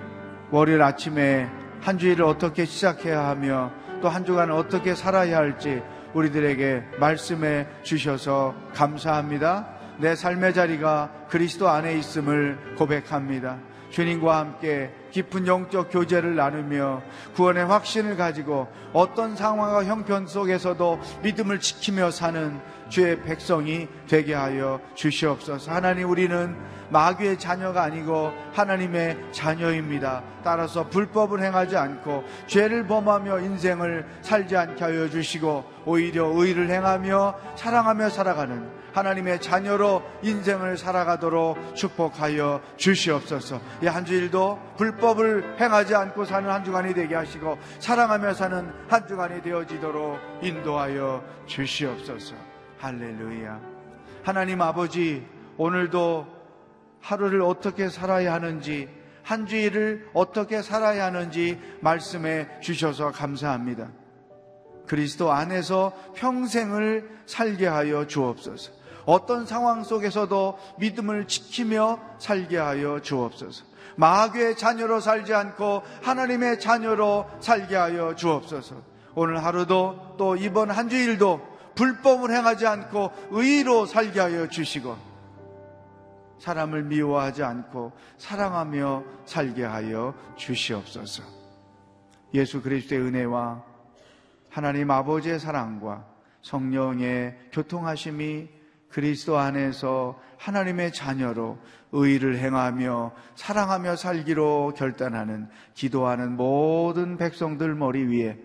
월요일 0.51 0.82
아침에 0.82 1.47
한 1.82 1.97
주일을 1.97 2.26
어떻게 2.26 2.65
시작해야 2.65 3.28
하며 3.28 3.72
또 4.01 4.09
한 4.09 4.26
주간을 4.26 4.53
어떻게 4.53 4.93
살아야 4.95 5.38
할지 5.38 5.82
우리들에게 6.13 6.84
말씀해 6.99 7.68
주셔서 7.84 8.55
감사합니다. 8.74 9.68
내 9.99 10.15
삶의 10.15 10.53
자리가 10.53 11.11
그리스도 11.30 11.70
안에 11.70 11.97
있음을 11.97 12.76
고백합니다. 12.78 13.57
주님과 13.89 14.38
함께 14.38 14.91
깊은 15.18 15.47
영적 15.47 15.89
교제를 15.89 16.36
나누며 16.36 17.01
구원의 17.34 17.65
확신을 17.65 18.18
가지고 18.18 18.68
어떤 18.93 19.36
상황과 19.36 19.84
형편 19.86 20.28
속에서도 20.28 20.99
믿음을 21.24 21.59
지키며 21.59 22.11
사는 22.11 22.59
주의 22.89 23.20
백성이 23.24 23.88
되게 24.07 24.36
하여 24.36 24.80
주시옵소서. 24.93 25.72
하나님 25.72 26.09
우리는 26.09 26.55
마귀의 26.90 27.40
자녀가 27.40 27.84
아니고 27.84 28.32
하나님의 28.54 29.32
자녀입니다. 29.32 30.24
따라서 30.44 30.88
불법을 30.88 31.42
행하지 31.44 31.76
않고 31.78 32.24
죄를 32.48 32.88
범하며 32.88 33.40
인생을 33.40 34.06
살지 34.22 34.56
않게 34.56 34.84
하여 34.84 35.10
주시고 35.10 35.64
오히려 35.86 36.28
의를 36.28 36.70
행하며 36.70 37.36
사랑하며 37.56 38.10
살아가는 38.10 38.78
하나님의 38.94 39.42
자녀로 39.42 40.02
인생을 40.24 40.76
살아가도록 40.78 41.76
축복하여 41.76 42.62
주시옵소서. 42.78 43.60
이 43.84 43.88
한 43.88 44.06
주일도 44.06 44.60
불법을 44.78 45.58
행하지 45.60 45.94
않고 45.94 46.26
사는 46.26 46.50
한 46.50 46.64
주간이 46.64 46.96
되게 46.96 47.14
하시고 47.14 47.60
사랑하며 47.80 48.34
사는 48.34 48.74
한 48.88 49.08
주간이 49.08 49.42
되어지도록 49.44 50.20
인도하여 50.42 51.24
주시옵소서. 51.46 52.36
할렐루야. 52.80 53.60
하나님 54.24 54.62
아버지, 54.62 55.26
오늘도 55.58 56.37
하루를 57.02 57.41
어떻게 57.41 57.89
살아야 57.89 58.34
하는지, 58.34 58.89
한 59.24 59.45
주일을 59.45 60.10
어떻게 60.14 60.62
살아야 60.62 61.06
하는지 61.06 61.60
말씀해 61.82 62.62
주셔서 62.62 63.12
감사합니다. 63.12 63.89
그리스도 64.88 65.32
안에서 65.32 65.91
평생을 66.16 67.10
살게 67.26 67.68
하여 67.68 68.08
주옵소서. 68.08 68.72
어떤 69.06 69.45
상황 69.45 69.84
속에서도 69.84 70.58
믿음을 70.80 71.28
지키며 71.28 72.00
살게 72.20 72.58
하여 72.58 73.02
주옵소서. 73.02 73.66
마귀의 73.98 74.58
자녀로 74.58 75.00
살지 75.00 75.34
않고 75.34 75.82
하나님의 76.04 76.60
자녀로 76.60 77.26
살게 77.39 77.76
하여 77.76 78.16
주옵소서. 78.16 78.76
오늘 79.16 79.43
하루도 79.43 80.16
또 80.18 80.36
이번 80.36 80.72
한 80.72 80.88
주일도 80.88 81.41
불법을 81.76 82.32
행하지 82.36 82.68
않고 82.68 83.12
의로 83.32 83.86
살게 83.86 84.20
하여 84.20 84.48
주시고 84.48 85.07
사람을 86.40 86.84
미워하지 86.84 87.44
않고 87.44 87.94
사랑하며 88.18 89.04
살게 89.26 89.64
하여 89.64 90.14
주시옵소서. 90.36 91.24
예수 92.34 92.62
그리스도의 92.62 93.02
은혜와 93.02 93.64
하나님 94.50 94.92
아버지의 94.92 95.40
사랑과 95.40 96.06
성령의 96.42 97.50
교통하심이 97.52 98.50
그리스도 98.90 99.38
안에서 99.38 100.20
하나님의 100.38 100.94
자녀로 100.94 101.58
의를 101.92 102.38
행하며 102.38 103.12
사랑하며 103.36 103.96
살기로 103.96 104.74
결단하는 104.76 105.50
기도하는 105.74 106.36
모든 106.36 107.18
백성들 107.18 107.76
머리 107.76 108.04
위에 108.06 108.40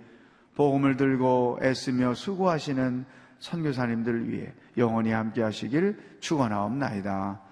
복음을 0.55 0.97
들고 0.97 1.61
애쓰며 1.62 2.14
수고하시는 2.14 3.05
선교사님들 3.38 4.30
위해 4.30 4.53
영원히 4.76 5.11
함께 5.11 5.43
하시길 5.43 6.18
축원하옵나이다. 6.20 7.51